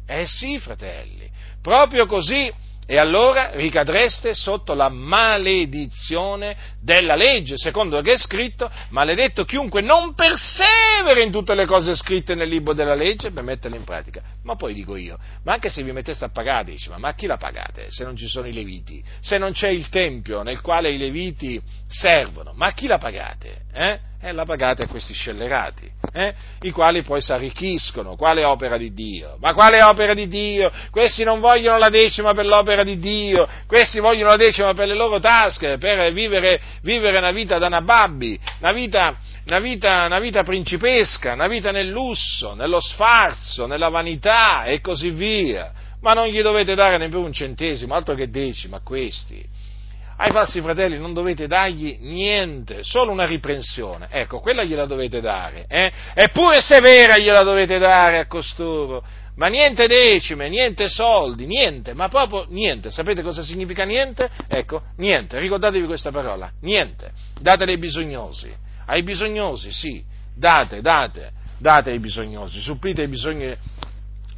[0.07, 1.31] eh sì, fratelli,
[1.63, 2.53] proprio così
[2.87, 10.15] e allora ricadreste sotto la maledizione della legge, secondo che è scritto, maledetto chiunque non
[10.15, 14.23] persevera in tutte le cose scritte nel libro della legge per metterle in pratica.
[14.43, 17.15] Ma poi dico io, ma anche se vi metteste a pagare, dici, ma, ma a
[17.15, 19.03] chi la pagate se non ci sono i leviti?
[19.21, 23.63] Se non c'è il tempio nel quale i leviti servono, ma a chi la pagate?
[23.73, 23.99] Eh?
[24.27, 26.35] E la pagate a questi scellerati, eh?
[26.63, 28.17] i quali poi si arricchiscono.
[28.17, 29.37] Quale opera di Dio?
[29.39, 30.73] Ma quale opera di Dio?
[30.91, 34.95] Questi non vogliono la decima per l'opera di Dio, questi vogliono la decima per le
[34.95, 39.15] loro tasche, per vivere, vivere una vita da nababbi, una vita,
[39.45, 45.11] una, vita, una vita principesca, una vita nel lusso, nello sfarzo, nella vanità e così
[45.11, 45.71] via.
[46.01, 49.54] Ma non gli dovete dare neppure un centesimo, altro che decima a questi
[50.17, 54.09] ai falsi fratelli non dovete dargli niente, solo una riprensione.
[54.11, 55.65] Ecco, quella gliela dovete dare.
[55.69, 55.93] Eh?
[56.15, 59.03] Eppure severa gliela dovete dare a costoro.
[59.37, 62.91] Ma niente decime, niente soldi, niente, ma proprio niente.
[62.91, 64.31] Sapete cosa significa niente?
[64.47, 65.41] Ecco, niente.
[65.41, 67.11] Ricordatevi questa parola, niente.
[67.41, 68.55] Date ai bisognosi.
[68.87, 70.05] Ai bisognosi, sì.
[70.37, 72.61] Date, date, date ai bisognosi.
[72.61, 73.57] Supplite ai bisogni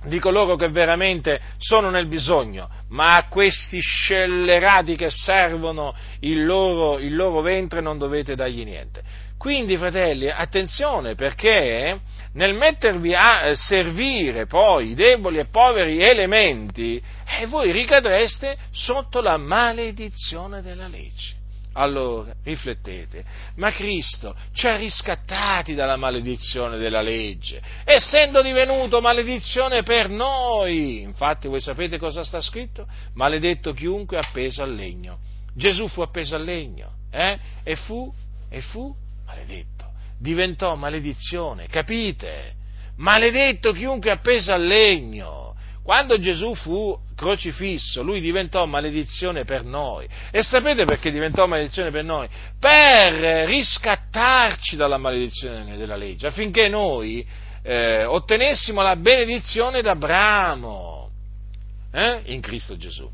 [0.07, 6.99] di coloro che veramente sono nel bisogno, ma a questi scellerati che servono il loro,
[6.99, 9.03] il loro ventre non dovete dargli niente.
[9.39, 12.01] Quindi, fratelli, attenzione perché
[12.33, 17.01] nel mettervi a servire poi i deboli e poveri elementi,
[17.39, 21.36] eh, voi ricadreste sotto la maledizione della legge.
[21.79, 23.23] Allora, riflettete,
[23.57, 31.03] ma Cristo ci ha riscattati dalla maledizione della legge, essendo divenuto maledizione per noi.
[31.03, 32.87] Infatti, voi sapete cosa sta scritto?
[33.13, 35.19] Maledetto chiunque appeso al legno.
[35.55, 37.39] Gesù fu appeso al legno, eh?
[37.63, 38.11] E fu,
[38.49, 38.95] e fu
[39.27, 39.93] maledetto.
[40.19, 42.55] Diventò maledizione, capite?
[42.97, 45.46] Maledetto chiunque appeso al legno.
[45.87, 50.09] Quando Gesù fu crocifisso, lui diventò maledizione per noi.
[50.33, 52.29] E sapete perché diventò maledizione per noi?
[52.59, 57.25] Per riscattarci dalla maledizione della legge, affinché noi
[57.63, 61.09] eh, ottenessimo la benedizione d'Abramo
[61.93, 63.09] eh, in Cristo Gesù.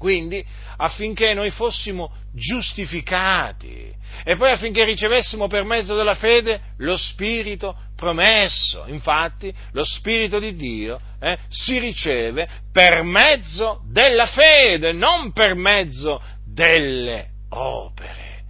[0.00, 0.42] Quindi
[0.78, 3.94] affinché noi fossimo giustificati
[4.24, 8.86] e poi affinché ricevessimo per mezzo della fede lo Spirito promesso.
[8.86, 16.22] Infatti lo Spirito di Dio eh, si riceve per mezzo della fede, non per mezzo
[16.46, 18.44] delle opere.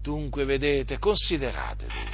[0.00, 2.13] Dunque, vedete, considerate dunque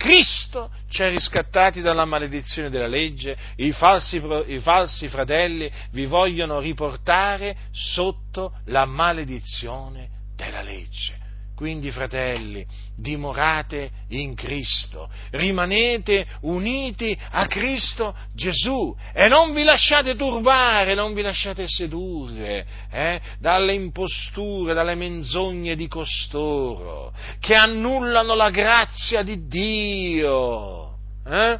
[0.00, 6.58] Cristo ci ha riscattati dalla maledizione della legge, i falsi, i falsi, fratelli vi vogliono
[6.58, 11.19] riportare sotto la maledizione della legge.
[11.60, 12.64] Quindi, fratelli,
[12.96, 21.20] dimorate in Cristo, rimanete uniti a Cristo Gesù e non vi lasciate turbare, non vi
[21.20, 30.96] lasciate sedurre eh, dalle imposture, dalle menzogne di costoro, che annullano la grazia di Dio.
[31.26, 31.58] Eh?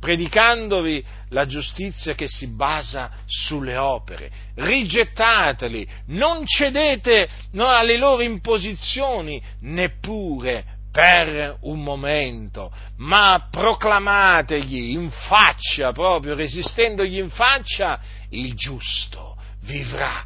[0.00, 4.30] Predicandovi la giustizia che si basa sulle opere.
[4.54, 16.34] Rigettateli, non cedete alle loro imposizioni neppure per un momento, ma proclamategli in faccia, proprio
[16.34, 20.24] resistendogli in faccia, il giusto vivrà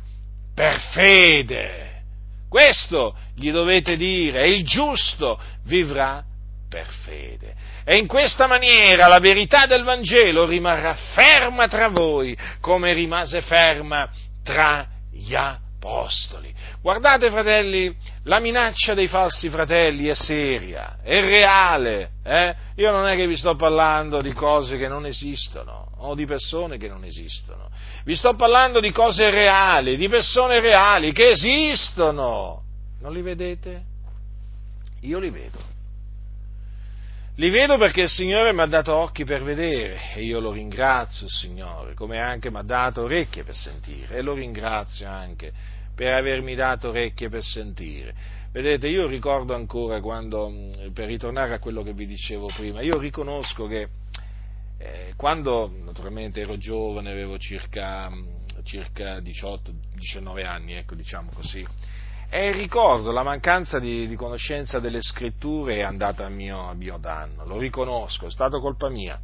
[0.54, 1.90] per fede.
[2.48, 6.22] Questo gli dovete dire, il giusto vivrà
[6.72, 7.54] per fede.
[7.84, 14.08] E in questa maniera la verità del Vangelo rimarrà ferma tra voi, come rimase ferma
[14.42, 16.54] tra Jacopo apostoli.
[16.80, 17.94] Guardate, fratelli,
[18.24, 22.10] la minaccia dei falsi fratelli è seria, è reale.
[22.22, 22.54] Eh?
[22.76, 26.78] Io non è che vi sto parlando di cose che non esistono o di persone
[26.78, 27.68] che non esistono.
[28.04, 32.62] Vi sto parlando di cose reali, di persone reali che esistono.
[33.00, 33.82] Non li vedete?
[35.00, 35.71] Io li vedo.
[37.43, 41.26] Li vedo perché il Signore mi ha dato occhi per vedere e io lo ringrazio,
[41.28, 45.53] Signore, come anche mi ha dato orecchie per sentire e lo ringrazio anche
[45.93, 48.14] per avermi dato orecchie per sentire.
[48.53, 50.53] Vedete, io ricordo ancora quando,
[50.95, 53.88] per ritornare a quello che vi dicevo prima, io riconosco che
[54.78, 58.09] eh, quando naturalmente ero giovane, avevo circa,
[58.62, 61.66] circa 18-19 anni, ecco diciamo così,
[62.35, 66.97] e ricordo la mancanza di, di, conoscenza delle scritture è andata a mio, a mio
[66.97, 69.20] danno, lo riconosco, è stata colpa mia.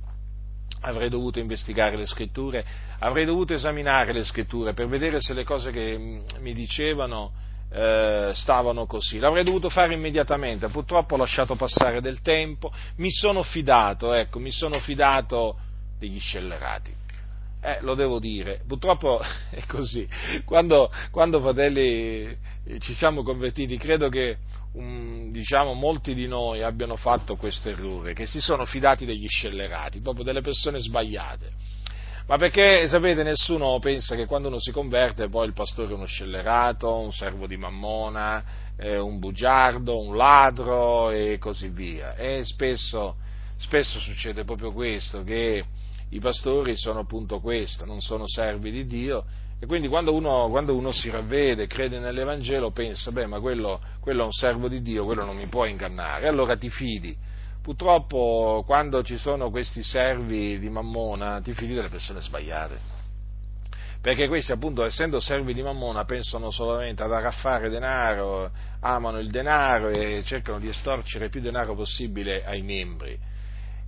[0.82, 2.62] Avrei dovuto investigare le scritture,
[2.98, 5.96] avrei dovuto esaminare le scritture per vedere se le cose che
[6.38, 7.32] mi dicevano
[7.70, 9.18] eh, stavano così.
[9.18, 14.50] L'avrei dovuto fare immediatamente, purtroppo ho lasciato passare del tempo, mi sono fidato, ecco, mi
[14.50, 15.56] sono fidato
[15.98, 16.97] degli scellerati.
[17.60, 20.08] Eh, lo devo dire, purtroppo è così.
[20.44, 22.36] Quando, quando fratelli
[22.78, 24.38] ci siamo convertiti, credo che
[24.74, 30.00] um, diciamo, molti di noi abbiano fatto questo errore, che si sono fidati degli scellerati,
[30.00, 31.76] proprio delle persone sbagliate.
[32.28, 36.04] Ma perché, sapete, nessuno pensa che quando uno si converte poi il pastore è uno
[36.04, 38.44] scellerato, un servo di mammona,
[38.76, 42.14] eh, un bugiardo, un ladro e così via.
[42.16, 43.16] E spesso,
[43.56, 45.64] spesso succede proprio questo, che
[46.10, 49.24] i pastori sono appunto questo, non sono servi di Dio
[49.60, 54.22] e quindi quando uno, quando uno si ravvede, crede nell'Evangelo, pensa, beh, ma quello, quello
[54.22, 57.16] è un servo di Dio, quello non mi può ingannare, allora ti fidi.
[57.60, 62.96] Purtroppo quando ci sono questi servi di Mammona ti fidi delle persone sbagliate
[64.00, 68.50] perché questi appunto essendo servi di Mammona pensano solamente ad arraffare denaro,
[68.80, 73.18] amano il denaro e cercano di estorcere più denaro possibile ai membri.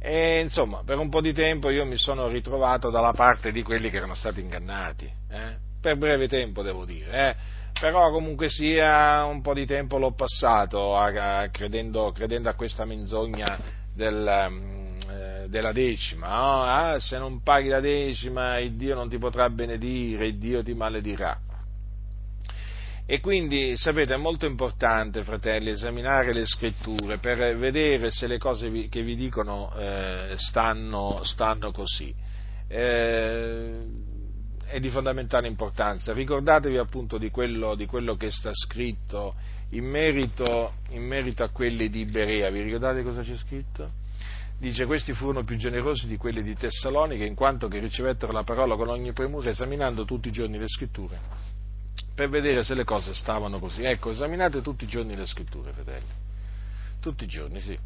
[0.03, 3.90] E insomma, per un po' di tempo io mi sono ritrovato dalla parte di quelli
[3.90, 5.57] che erano stati ingannati, eh?
[5.78, 7.36] per breve tempo devo dire, eh?
[7.78, 12.86] però comunque sia un po' di tempo l'ho passato a, a, credendo, credendo, a questa
[12.86, 13.59] menzogna
[13.94, 16.62] del, um, eh, della decima, no?
[16.62, 20.72] ah, se non paghi la decima il Dio non ti potrà benedire, il Dio ti
[20.72, 21.38] maledirà.
[23.12, 28.86] E quindi, sapete, è molto importante, fratelli, esaminare le scritture per vedere se le cose
[28.88, 32.14] che vi dicono eh, stanno, stanno, così.
[32.68, 33.84] Eh,
[34.64, 36.12] è di fondamentale importanza.
[36.12, 39.34] Ricordatevi appunto di quello, di quello che sta scritto
[39.70, 42.48] in merito, in merito, a quelli di Berea.
[42.48, 43.90] Vi ricordate cosa c'è scritto?
[44.56, 48.76] Dice, questi furono più generosi di quelli di Tessalonica, in quanto che ricevettero la parola
[48.76, 51.49] con ogni premura, esaminando tutti i giorni le scritture
[52.14, 53.82] per vedere se le cose stavano così.
[53.82, 56.12] Ecco, esaminate tutti i giorni le scritture, fratelli.
[57.01, 57.78] Tutti i giorni, sì.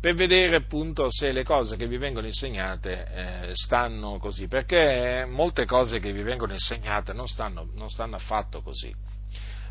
[0.00, 5.64] Per vedere appunto se le cose che vi vengono insegnate eh, stanno così, perché molte
[5.64, 8.94] cose che vi vengono insegnate non stanno, non stanno affatto così.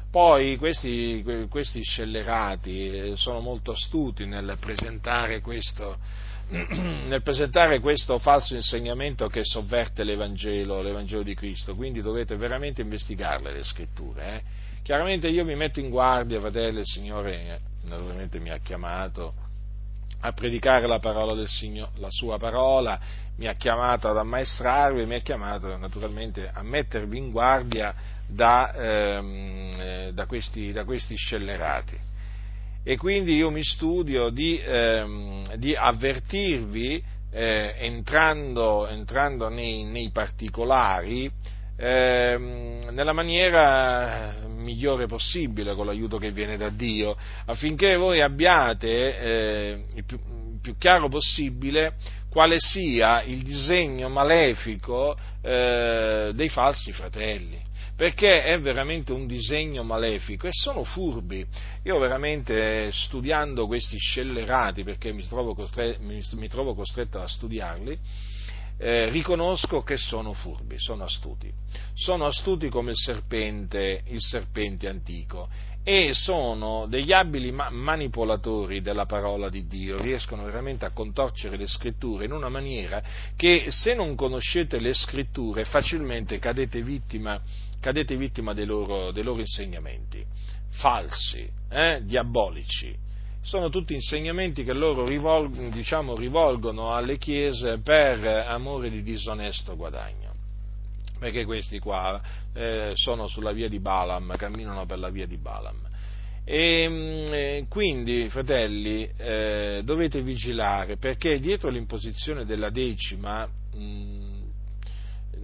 [0.10, 5.98] Poi questi, questi scellerati eh, sono molto astuti nel presentare questo,
[7.08, 13.52] nel presentare questo falso insegnamento che sovverte l'Evangelo, l'Evangelo di Cristo, quindi dovete veramente investigarle
[13.52, 14.36] le scritture.
[14.36, 14.42] Eh?
[14.84, 19.34] Chiaramente io mi metto in guardia, fratello, il Signore eh, naturalmente mi ha chiamato
[20.20, 23.00] a predicare la parola del Signore, la sua parola,
[23.36, 27.94] mi ha chiamato ad ammaestrarvi mi ha chiamato naturalmente a mettervi in guardia
[28.28, 32.12] da, ehm, eh, da, questi, da questi scellerati
[32.84, 41.32] e quindi io mi studio di, ehm, di avvertirvi eh, entrando, entrando nei, nei, particolari
[41.78, 47.16] ehm, nella maniera migliore possibile con l'aiuto che viene da Dio
[47.46, 50.20] affinché voi abbiate eh, il, più,
[50.62, 51.94] più, chiaro possibile
[52.30, 57.72] quale sia il disegno malefico eh, dei falsi fratelli
[58.04, 61.48] perché è veramente un disegno malefico e sono furbi.
[61.84, 67.98] Io veramente studiando questi scellerati, perché mi trovo, costretto, mi trovo costretto a studiarli,
[68.78, 71.50] eh, riconosco che sono furbi, sono astuti.
[71.94, 75.48] Sono astuti come il serpente, il serpente antico
[75.86, 82.26] e sono degli abili manipolatori della parola di Dio, riescono veramente a contorcere le scritture
[82.26, 83.02] in una maniera
[83.38, 87.42] che se non conoscete le scritture facilmente cadete vittima
[87.84, 90.26] cadete vittima dei loro, dei loro insegnamenti,
[90.70, 92.96] falsi, eh, diabolici.
[93.42, 100.32] Sono tutti insegnamenti che loro rivolgono, diciamo, rivolgono alle chiese per amore di disonesto guadagno.
[101.20, 102.22] perché questi qua
[102.54, 105.80] eh, sono sulla via di Balaam, camminano per la via di Balaam.
[106.46, 114.43] E mm, eh, quindi, fratelli, eh, dovete vigilare perché dietro l'imposizione della decima mh, mm,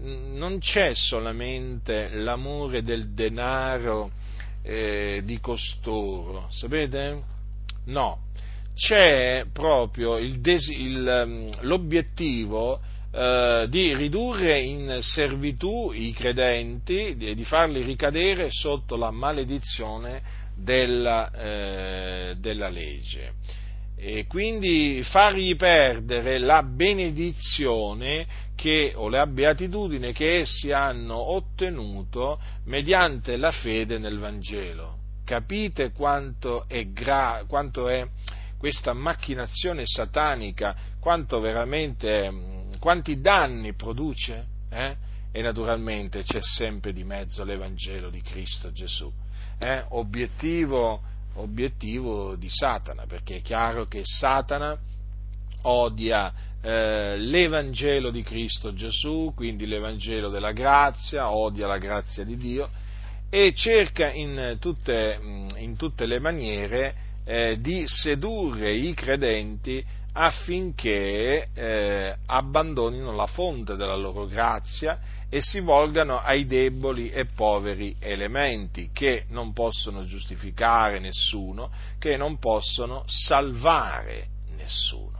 [0.01, 4.11] non c'è solamente l'amore del denaro
[4.63, 7.21] eh, di costoro, sapete?
[7.85, 8.19] No,
[8.75, 12.79] c'è proprio il des- il, mm, l'obiettivo
[13.11, 20.21] eh, di ridurre in servitù i credenti, di, di farli ricadere sotto la maledizione
[20.55, 23.33] della, eh, della legge
[24.01, 28.25] e quindi fargli perdere la benedizione
[28.59, 34.97] che, o la beatitudine che essi hanno ottenuto mediante la fede nel Vangelo.
[35.23, 38.05] Capite quanto è, gra- quanto è
[38.57, 44.45] questa macchinazione satanica, quanto veramente quanti danni produce?
[44.69, 44.95] Eh?
[45.31, 49.09] E naturalmente c'è sempre di mezzo l'Evangelo di Cristo Gesù,
[49.57, 49.85] eh?
[49.91, 51.01] obiettivo,
[51.35, 54.77] obiettivo di Satana, perché è chiaro che Satana
[55.61, 62.69] odia eh, l'Evangelo di Cristo Gesù, quindi l'Evangelo della grazia, odia la grazia di Dio
[63.29, 65.19] e cerca in tutte,
[65.57, 66.95] in tutte le maniere
[67.25, 74.99] eh, di sedurre i credenti affinché eh, abbandonino la fonte della loro grazia
[75.29, 82.39] e si volgano ai deboli e poveri elementi che non possono giustificare nessuno, che non
[82.39, 85.18] possono salvare nessuno.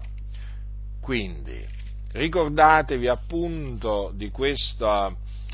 [1.10, 1.66] Quindi
[2.12, 5.12] ricordatevi appunto di questa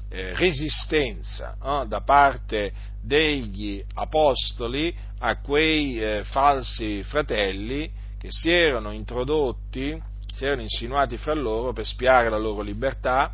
[0.09, 7.89] eh, resistenza eh, da parte degli apostoli a quei eh, falsi fratelli
[8.19, 9.97] che si erano introdotti,
[10.27, 13.33] si erano insinuati fra loro per spiare la loro libertà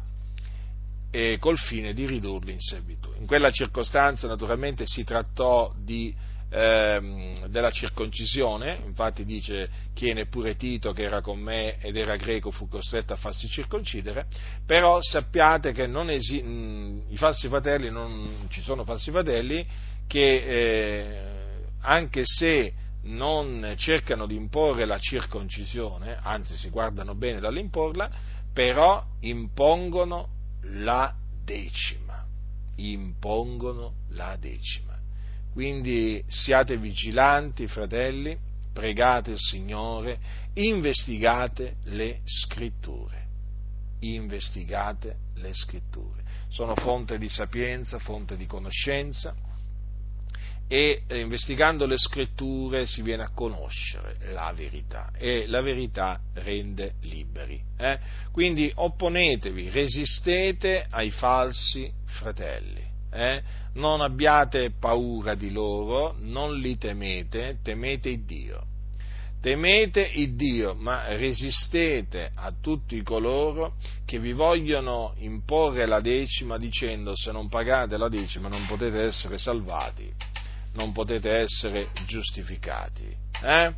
[1.10, 3.10] e col fine di ridurli in servitù.
[3.18, 6.16] In quella circostanza naturalmente si trattò di,
[6.52, 12.52] ehm, della circoncisione, infatti dice chi neppure Tito che era con me ed era greco
[12.52, 14.28] fu costretto a farsi circoncidere,
[14.66, 19.66] però sappiate che esi- mh, i falsi fratelli, non ci sono falsi fratelli
[20.08, 21.22] che eh,
[21.82, 22.74] anche se
[23.04, 28.10] non cercano di imporre la circoncisione, anzi si guardano bene dall'imporla,
[28.54, 30.28] però impongono
[30.64, 32.24] la decima,
[32.76, 34.91] impongono la decima.
[35.54, 38.38] Quindi siate vigilanti, fratelli,
[38.74, 40.20] pregate il Signore,
[40.54, 43.28] investigate le scritture,
[44.00, 46.24] investigate le scritture.
[46.50, 49.36] Sono fonte di sapienza, fonte di conoscenza
[50.72, 56.94] e eh, investigando le scritture si viene a conoscere la verità e la verità rende
[57.02, 57.62] liberi.
[57.76, 58.00] Eh?
[58.32, 62.91] Quindi opponetevi, resistete ai falsi fratelli.
[63.12, 63.42] Eh?
[63.74, 68.66] Non abbiate paura di loro, non li temete, temete il Dio.
[69.42, 73.74] Temete il Dio, ma resistete a tutti coloro
[74.06, 79.40] che vi vogliono imporre la decima dicendo se non pagate la decima non potete essere
[79.40, 80.14] salvati
[80.74, 83.16] non potete essere giustificati.
[83.44, 83.74] Eh?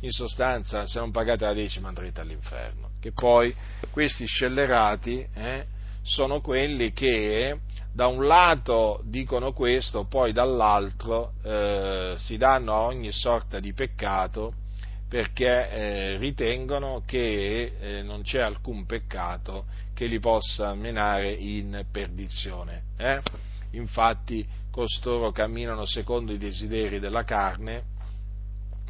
[0.00, 2.90] In sostanza, se non pagate la decima andrete all'inferno.
[3.00, 3.54] Che poi
[3.90, 5.66] questi scellerati eh,
[6.02, 7.58] sono quelli che
[7.96, 14.52] da un lato dicono questo, poi dall'altro eh, si danno a ogni sorta di peccato
[15.08, 22.82] perché eh, ritengono che eh, non c'è alcun peccato che li possa menare in perdizione.
[22.98, 23.18] Eh?
[23.70, 27.82] Infatti costoro camminano secondo i desideri della carne,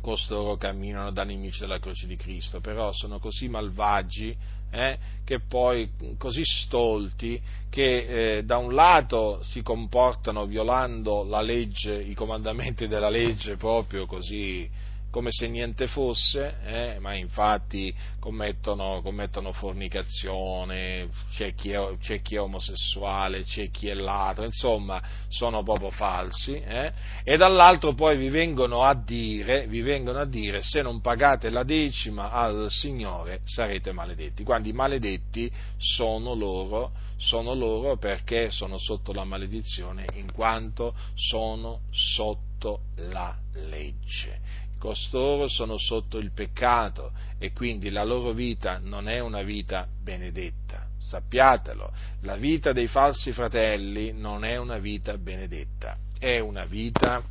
[0.01, 4.37] costoro camminano da nemici della croce di Cristo, però sono così malvagi
[4.71, 5.89] eh, che poi
[6.19, 13.11] così stolti che eh, da un lato si comportano violando la legge, i comandamenti della
[13.11, 14.69] legge proprio così
[15.11, 22.35] come se niente fosse, eh, ma infatti commettono, commettono fornicazione, c'è chi, è, c'è chi,
[22.35, 26.93] è, omosessuale, c'è chi è ladro, insomma sono proprio falsi, eh,
[27.25, 31.63] e dall'altro poi vi vengono, a dire, vi vengono a dire se non pagate la
[31.63, 39.15] decima al Signore sarete maledetti, quando i maledetti sono loro, sono loro perché sono sotto
[39.15, 47.91] la maledizione in quanto sono sotto la legge costoro sono sotto il peccato e quindi
[47.91, 50.87] la loro vita non è una vita benedetta.
[50.99, 57.23] Sappiatelo, la vita dei falsi fratelli non è una vita benedetta, è una vita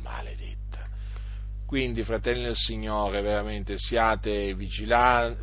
[0.00, 0.86] maledetta.
[1.66, 5.34] Quindi, fratelli del Signore, veramente siate vigila-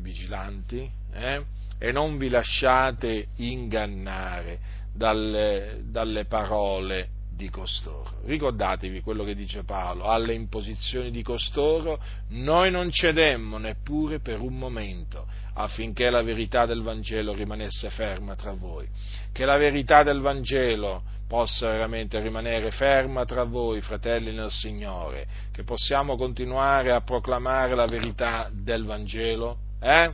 [0.00, 1.44] vigilanti, eh?
[1.78, 4.58] e non vi lasciate ingannare
[4.94, 8.22] dalle, dalle parole di costoro.
[8.24, 14.56] Ricordatevi quello che dice Paolo, alle imposizioni di costoro noi non cedemmo neppure per un
[14.56, 18.88] momento affinché la verità del Vangelo rimanesse ferma tra voi.
[19.32, 25.62] Che la verità del Vangelo possa veramente rimanere ferma tra voi, fratelli nel Signore, che
[25.62, 30.10] possiamo continuare a proclamare la verità del Vangelo, eh?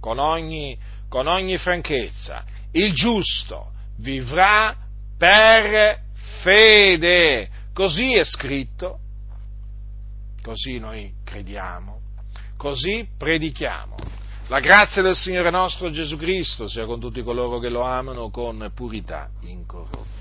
[0.00, 0.76] con, ogni,
[1.08, 2.44] con ogni franchezza.
[2.72, 4.76] Il giusto vivrà
[5.16, 6.02] per
[6.42, 7.50] fede.
[7.72, 8.98] Così è scritto,
[10.42, 12.00] così noi crediamo,
[12.56, 13.96] così predichiamo.
[14.48, 18.70] La grazia del Signore nostro Gesù Cristo sia con tutti coloro che lo amano con
[18.74, 20.13] purità incorrotta.